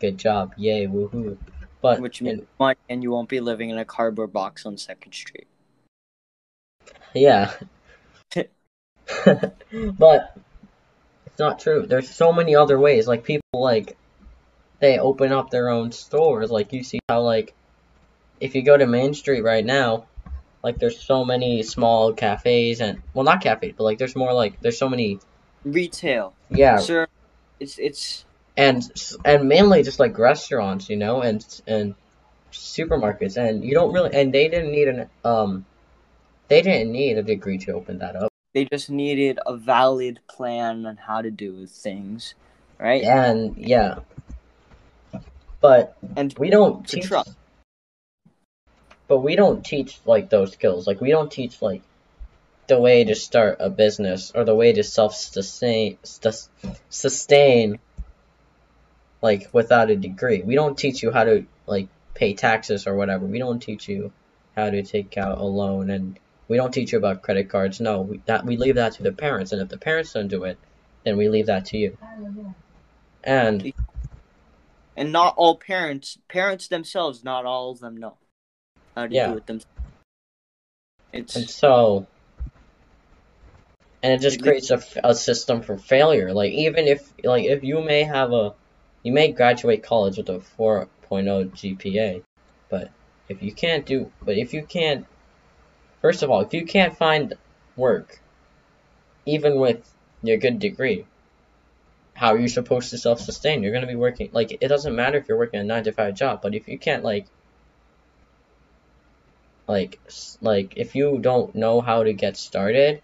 good 0.00 0.18
job 0.18 0.52
yay 0.58 0.86
woohoo 0.86 1.38
but 1.80 2.00
Which 2.00 2.22
means 2.22 2.42
money, 2.58 2.78
and 2.88 3.02
you 3.02 3.10
won't 3.10 3.28
be 3.28 3.40
living 3.40 3.70
in 3.70 3.78
a 3.78 3.84
cardboard 3.84 4.32
box 4.32 4.66
on 4.66 4.76
Second 4.76 5.12
Street. 5.12 5.46
Yeah. 7.14 7.52
but 9.24 10.36
it's 11.26 11.38
not 11.38 11.58
true. 11.60 11.86
There's 11.86 12.10
so 12.10 12.32
many 12.32 12.56
other 12.56 12.78
ways. 12.78 13.06
Like 13.06 13.24
people 13.24 13.42
like 13.54 13.96
they 14.80 14.98
open 14.98 15.32
up 15.32 15.50
their 15.50 15.68
own 15.68 15.92
stores. 15.92 16.50
Like 16.50 16.72
you 16.72 16.82
see 16.82 17.00
how 17.08 17.22
like 17.22 17.54
if 18.40 18.54
you 18.54 18.62
go 18.62 18.76
to 18.76 18.86
Main 18.86 19.14
Street 19.14 19.42
right 19.42 19.64
now, 19.64 20.06
like 20.62 20.78
there's 20.78 21.00
so 21.00 21.24
many 21.24 21.62
small 21.62 22.12
cafes 22.12 22.80
and 22.80 23.02
well 23.14 23.24
not 23.24 23.40
cafes, 23.40 23.74
but 23.76 23.84
like 23.84 23.98
there's 23.98 24.16
more 24.16 24.32
like 24.32 24.60
there's 24.60 24.78
so 24.78 24.88
many 24.88 25.20
Retail, 25.64 26.34
yeah, 26.50 26.78
sir. 26.78 27.08
It's 27.58 27.78
it's 27.78 28.24
and 28.58 28.82
and 29.24 29.48
mainly 29.48 29.82
just 29.84 30.00
like 30.00 30.18
restaurants, 30.18 30.90
you 30.90 30.96
know, 30.96 31.22
and 31.22 31.44
and 31.66 31.94
supermarkets 32.52 33.36
and 33.36 33.64
you 33.64 33.72
don't 33.72 33.92
really 33.92 34.12
and 34.14 34.34
they 34.34 34.48
didn't 34.48 34.72
need 34.72 34.88
an 34.88 35.08
um 35.24 35.64
they 36.48 36.60
didn't 36.60 36.90
need 36.90 37.16
a 37.16 37.22
degree 37.22 37.58
to 37.58 37.72
open 37.72 37.98
that 37.98 38.16
up. 38.16 38.32
they 38.54 38.64
just 38.64 38.90
needed 38.90 39.38
a 39.46 39.56
valid 39.56 40.18
plan 40.28 40.86
on 40.86 40.96
how 40.96 41.22
to 41.22 41.30
do 41.30 41.66
things, 41.66 42.34
right? 42.78 43.02
And 43.04 43.56
yeah. 43.56 44.00
But 45.60 45.96
And 46.16 46.34
we 46.38 46.50
don't 46.50 46.86
teach 46.86 47.06
trust. 47.06 47.30
but 49.06 49.18
we 49.18 49.36
don't 49.36 49.64
teach 49.64 49.98
like 50.04 50.30
those 50.30 50.52
skills. 50.52 50.86
Like 50.86 51.00
we 51.00 51.10
don't 51.10 51.30
teach 51.30 51.62
like 51.62 51.82
the 52.66 52.80
way 52.80 53.04
to 53.04 53.14
start 53.14 53.58
a 53.60 53.70
business 53.70 54.32
or 54.34 54.44
the 54.44 54.54
way 54.54 54.72
to 54.72 54.82
self 54.82 55.14
sustain 55.14 55.98
sustain 56.90 57.78
like 59.22 59.48
without 59.52 59.90
a 59.90 59.96
degree. 59.96 60.42
We 60.42 60.54
don't 60.54 60.78
teach 60.78 61.02
you 61.02 61.10
how 61.12 61.24
to 61.24 61.46
like 61.66 61.88
pay 62.14 62.34
taxes 62.34 62.86
or 62.86 62.94
whatever. 62.94 63.26
We 63.26 63.38
don't 63.38 63.60
teach 63.60 63.88
you 63.88 64.12
how 64.56 64.70
to 64.70 64.82
take 64.82 65.16
out 65.16 65.38
a 65.38 65.44
loan 65.44 65.90
and 65.90 66.18
we 66.48 66.56
don't 66.56 66.72
teach 66.72 66.92
you 66.92 66.98
about 66.98 67.22
credit 67.22 67.50
cards. 67.50 67.80
No, 67.80 68.00
we, 68.02 68.22
that 68.26 68.44
we 68.44 68.56
leave 68.56 68.76
that 68.76 68.94
to 68.94 69.02
the 69.02 69.12
parents, 69.12 69.52
and 69.52 69.60
if 69.60 69.68
the 69.68 69.76
parents 69.76 70.14
don't 70.14 70.28
do 70.28 70.44
it, 70.44 70.58
then 71.04 71.16
we 71.16 71.28
leave 71.28 71.46
that 71.46 71.66
to 71.66 71.78
you. 71.78 71.96
And 73.22 73.72
And 74.96 75.12
not 75.12 75.34
all 75.36 75.56
parents, 75.56 76.18
parents 76.28 76.66
themselves, 76.68 77.22
not 77.22 77.44
all 77.44 77.70
of 77.70 77.80
them 77.80 77.96
know 77.96 78.16
how 78.96 79.06
to 79.06 79.14
Yeah. 79.14 79.28
do 79.32 79.36
it 79.36 79.46
themselves. 79.46 79.66
It's 81.12 81.36
and 81.36 81.48
so, 81.48 82.06
and 84.02 84.12
it 84.12 84.20
just 84.20 84.38
It- 84.38 84.42
creates 84.42 84.70
a 84.70 85.14
system 85.14 85.62
for 85.62 85.76
failure. 85.78 86.32
Like 86.32 86.52
even 86.52 86.86
if 86.86 87.12
like 87.22 87.44
if 87.44 87.62
you 87.62 87.80
may 87.80 88.04
have 88.04 88.32
a, 88.32 88.54
you 89.08 89.14
may 89.14 89.32
graduate 89.32 89.82
college 89.82 90.18
with 90.18 90.28
a 90.28 90.38
4.0 90.58 90.86
GPA, 91.08 92.22
but 92.68 92.90
if 93.30 93.42
you 93.42 93.52
can't 93.52 93.86
do, 93.86 94.12
but 94.20 94.36
if 94.36 94.52
you 94.52 94.62
can't, 94.62 95.06
first 96.02 96.22
of 96.22 96.30
all, 96.30 96.42
if 96.42 96.52
you 96.52 96.66
can't 96.66 96.94
find 96.94 97.32
work, 97.74 98.20
even 99.24 99.58
with 99.58 99.90
your 100.22 100.36
good 100.36 100.58
degree, 100.58 101.06
how 102.12 102.34
are 102.34 102.38
you 102.38 102.48
supposed 102.48 102.90
to 102.90 102.98
self-sustain? 102.98 103.62
You're 103.62 103.72
gonna 103.72 103.86
be 103.86 103.94
working 103.94 104.28
like 104.34 104.58
it 104.60 104.68
doesn't 104.68 104.94
matter 104.94 105.16
if 105.16 105.26
you're 105.26 105.38
working 105.38 105.60
a 105.60 105.64
nine 105.64 105.84
to 105.84 105.92
five 105.92 106.14
job, 106.14 106.42
but 106.42 106.54
if 106.54 106.68
you 106.68 106.78
can't 106.78 107.02
like 107.02 107.28
like 109.66 109.98
like 110.42 110.74
if 110.76 110.94
you 110.94 111.18
don't 111.18 111.54
know 111.54 111.80
how 111.80 112.02
to 112.02 112.12
get 112.12 112.36
started 112.36 113.00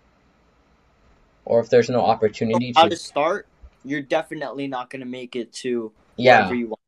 or 1.46 1.61
if 1.61 1.70
there's 1.70 1.88
no 1.88 2.02
opportunity 2.02 2.74
to 2.74 2.78
how 2.78 2.84
to 2.84 2.90
to 2.90 2.96
start. 2.96 3.46
You're 3.85 4.01
definitely 4.03 4.66
not 4.66 4.91
gonna 4.91 5.05
make 5.05 5.37
it 5.37 5.53
to 5.55 5.93
yeah 6.16 6.39
wherever 6.39 6.55
you 6.55 6.66
want. 6.68 6.80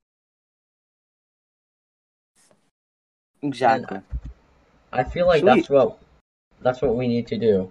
Exactly. 3.43 4.01
i 4.93 5.05
feel 5.05 5.27
like 5.27 5.41
Sweet. 5.41 5.57
that's 5.57 5.71
what 5.71 5.99
that's 6.63 6.83
what 6.83 6.97
we 6.97 7.07
need 7.07 7.29
to 7.29 7.39
do 7.39 7.71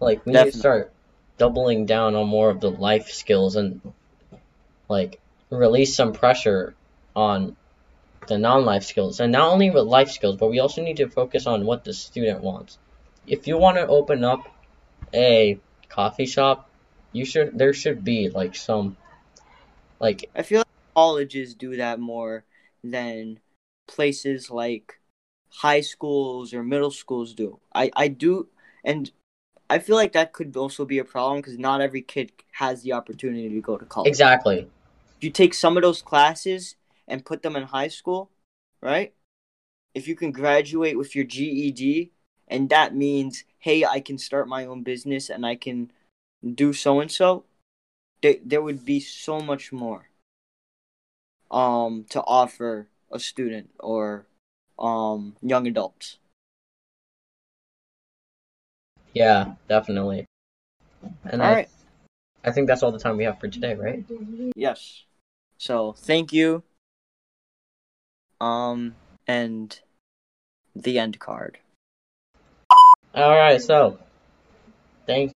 like 0.00 0.24
we 0.26 0.32
need 0.32 0.52
to 0.52 0.58
start 0.58 0.92
doubling 1.38 1.86
down 1.86 2.14
on 2.14 2.26
more 2.26 2.50
of 2.50 2.60
the 2.60 2.70
life 2.70 3.10
skills 3.10 3.56
and 3.56 3.80
like 4.88 5.20
release 5.50 5.94
some 5.94 6.12
pressure 6.12 6.74
on 7.14 7.56
the 8.26 8.38
non-life 8.38 8.82
skills 8.82 9.20
and 9.20 9.30
not 9.30 9.52
only 9.52 9.70
with 9.70 9.84
life 9.84 10.10
skills 10.10 10.36
but 10.36 10.50
we 10.50 10.58
also 10.58 10.82
need 10.82 10.96
to 10.96 11.08
focus 11.08 11.46
on 11.46 11.64
what 11.64 11.84
the 11.84 11.92
student 11.92 12.40
wants 12.40 12.78
if 13.26 13.46
you 13.46 13.56
want 13.58 13.76
to 13.76 13.86
open 13.86 14.24
up 14.24 14.48
a 15.14 15.58
coffee 15.88 16.26
shop 16.26 16.68
you 17.16 17.24
should 17.24 17.58
there 17.58 17.72
should 17.72 18.04
be 18.04 18.28
like 18.28 18.54
some 18.54 18.96
like 20.00 20.28
I 20.34 20.42
feel 20.42 20.60
like 20.60 20.66
colleges 20.94 21.54
do 21.54 21.76
that 21.76 21.98
more 21.98 22.44
than 22.84 23.40
places 23.88 24.50
like 24.50 25.00
high 25.48 25.80
schools 25.80 26.52
or 26.52 26.62
middle 26.62 26.90
schools 26.90 27.34
do. 27.34 27.58
I, 27.74 27.90
I 27.96 28.08
do, 28.08 28.48
and 28.84 29.10
I 29.70 29.78
feel 29.78 29.96
like 29.96 30.12
that 30.12 30.32
could 30.32 30.56
also 30.56 30.84
be 30.84 30.98
a 30.98 31.04
problem 31.04 31.40
because 31.40 31.58
not 31.58 31.80
every 31.80 32.02
kid 32.02 32.32
has 32.52 32.82
the 32.82 32.92
opportunity 32.92 33.48
to 33.48 33.60
go 33.60 33.76
to 33.76 33.84
college. 33.84 34.10
exactly 34.10 34.68
If 35.16 35.24
you 35.24 35.30
take 35.30 35.54
some 35.54 35.76
of 35.76 35.82
those 35.82 36.02
classes 36.02 36.76
and 37.08 37.24
put 37.24 37.42
them 37.42 37.56
in 37.56 37.64
high 37.64 37.88
school, 37.88 38.30
right? 38.82 39.14
If 39.94 40.06
you 40.06 40.14
can 40.14 40.30
graduate 40.30 40.98
with 40.98 41.14
your 41.16 41.24
GED, 41.24 42.12
and 42.48 42.68
that 42.68 42.94
means, 42.94 43.44
hey, 43.58 43.84
I 43.84 44.00
can 44.00 44.18
start 44.18 44.46
my 44.46 44.66
own 44.66 44.82
business 44.82 45.30
and 45.30 45.44
I 45.44 45.56
can 45.56 45.90
do 46.54 46.72
so 46.72 47.00
and 47.00 47.10
so, 47.10 47.44
there 48.22 48.36
there 48.44 48.62
would 48.62 48.84
be 48.84 49.00
so 49.00 49.40
much 49.40 49.72
more 49.72 50.08
um 51.50 52.04
to 52.10 52.20
offer 52.22 52.88
a 53.12 53.18
student 53.18 53.70
or 53.80 54.26
um 54.78 55.36
young 55.42 55.66
adults. 55.66 56.18
yeah 59.14 59.54
definitely 59.68 60.26
and 61.24 61.42
All 61.42 61.48
I, 61.48 61.52
right. 61.54 61.68
I 62.44 62.52
think 62.52 62.66
that's 62.66 62.82
all 62.82 62.92
the 62.92 62.98
time 62.98 63.16
we 63.16 63.24
have 63.24 63.38
for 63.40 63.48
today 63.48 63.74
right 63.74 64.04
Yes. 64.54 65.04
So 65.58 65.94
thank 65.96 66.32
you. 66.32 66.62
Um 68.40 68.94
and 69.26 69.80
the 70.74 70.98
end 70.98 71.18
card. 71.18 71.58
all 73.14 73.30
right 73.30 73.62
so 73.62 73.98
thank 75.06 75.32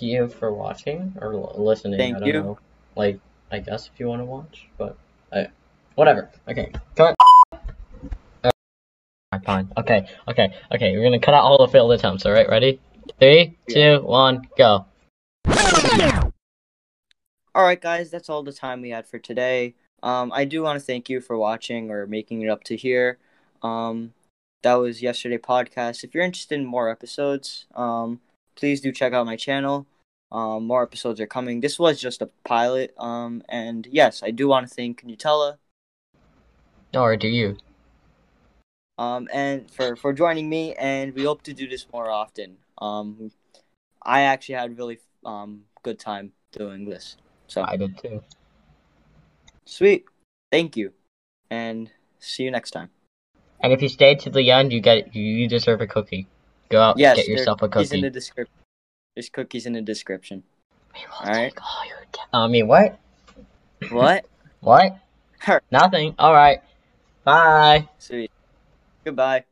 you 0.00 0.26
for 0.26 0.52
watching 0.52 1.14
or 1.20 1.34
listening 1.54 1.98
Thank 1.98 2.16
i 2.16 2.20
don't 2.20 2.28
you. 2.28 2.34
know 2.34 2.58
like 2.96 3.20
i 3.50 3.58
guess 3.58 3.90
if 3.92 4.00
you 4.00 4.08
want 4.08 4.22
to 4.22 4.24
watch 4.24 4.66
but 4.78 4.96
I, 5.32 5.48
whatever 5.96 6.30
okay 6.48 6.72
cut 6.96 7.14
Alright, 8.42 9.44
fine 9.44 9.70
okay 9.76 10.08
okay 10.28 10.54
okay 10.74 10.96
we're 10.96 11.04
gonna 11.04 11.20
cut 11.20 11.34
out 11.34 11.44
all 11.44 11.58
the 11.58 11.70
failed 11.70 11.92
attempts 11.92 12.24
all 12.24 12.32
right 12.32 12.48
ready 12.48 12.80
three 13.20 13.56
Yeah. 13.68 13.98
two 13.98 14.04
one 14.06 14.48
go 14.56 14.86
All 17.54 17.64
right, 17.64 17.80
guys, 17.80 18.10
that's 18.10 18.30
all 18.30 18.42
the 18.42 18.52
time 18.52 18.80
we 18.80 18.88
had 18.88 19.06
for 19.06 19.18
today. 19.18 19.74
Um, 20.02 20.32
I 20.32 20.46
do 20.46 20.62
want 20.62 20.78
to 20.80 20.84
thank 20.84 21.10
you 21.10 21.20
for 21.20 21.36
watching 21.36 21.90
or 21.90 22.06
making 22.06 22.40
it 22.40 22.48
up 22.48 22.64
to 22.64 22.76
here. 22.76 23.18
Um, 23.62 24.14
that 24.62 24.76
was 24.76 25.02
yesterday 25.02 25.36
podcast. 25.36 26.02
If 26.02 26.14
you're 26.14 26.24
interested 26.24 26.54
in 26.58 26.64
more 26.64 26.88
episodes, 26.88 27.66
um, 27.74 28.20
please 28.62 28.80
do 28.80 28.92
check 28.92 29.12
out 29.12 29.26
my 29.26 29.34
channel. 29.34 29.88
Um, 30.30 30.68
more 30.68 30.84
episodes 30.84 31.20
are 31.20 31.26
coming. 31.26 31.60
This 31.60 31.80
was 31.80 32.00
just 32.00 32.22
a 32.22 32.30
pilot. 32.44 32.94
Um, 32.96 33.42
and 33.48 33.88
yes, 33.90 34.22
I 34.22 34.30
do 34.30 34.46
want 34.46 34.68
to 34.68 34.72
thank 34.72 35.02
Nutella. 35.04 35.56
or 36.94 37.16
do 37.16 37.26
you 37.26 37.56
Um, 38.98 39.26
and 39.32 39.68
for 39.68 39.96
for 39.96 40.12
joining 40.12 40.48
me, 40.48 40.74
and 40.74 41.12
we 41.12 41.24
hope 41.24 41.42
to 41.42 41.52
do 41.52 41.66
this 41.66 41.84
more 41.92 42.08
often. 42.08 42.58
Um, 42.78 43.32
I 44.00 44.20
actually 44.32 44.54
had 44.54 44.78
really 44.78 44.98
um 45.26 45.64
good 45.82 45.98
time 45.98 46.30
doing 46.52 46.84
this. 46.84 47.16
So 47.48 47.64
i 47.72 47.76
did 47.76 47.98
too 47.98 48.22
sweet. 49.64 50.04
Thank 50.52 50.76
you, 50.76 50.92
and 51.50 51.90
see 52.20 52.44
you 52.44 52.52
next 52.52 52.70
time. 52.70 52.90
and 53.62 53.72
if 53.72 53.82
you 53.82 53.88
stay 53.88 54.14
to 54.22 54.30
the 54.30 54.44
end 54.58 54.72
you 54.72 54.80
get 54.80 55.16
you 55.16 55.48
deserve 55.48 55.80
a 55.80 55.88
cookie 55.94 56.24
go 56.72 56.80
out 56.80 56.98
Yes, 56.98 57.16
get 57.16 57.28
yourself 57.28 57.62
a 57.62 57.68
Cookies 57.68 57.92
in 57.92 58.00
the 58.00 58.10
description. 58.10 58.54
There's 59.14 59.28
cookies 59.28 59.66
in 59.66 59.74
the 59.74 59.82
description. 59.82 60.42
We 60.94 61.00
will 61.06 61.28
Alright. 61.28 61.52
take 61.52 61.62
all 61.62 61.84
ta- 62.12 62.44
I 62.44 62.48
mean, 62.48 62.66
what? 62.66 62.98
What? 63.90 64.24
What? 64.60 64.96
Her. 65.40 65.60
Nothing. 65.72 66.14
All 66.20 66.32
right. 66.32 66.62
Bye. 67.24 67.88
Sweet. 67.98 68.30
Goodbye. 69.04 69.44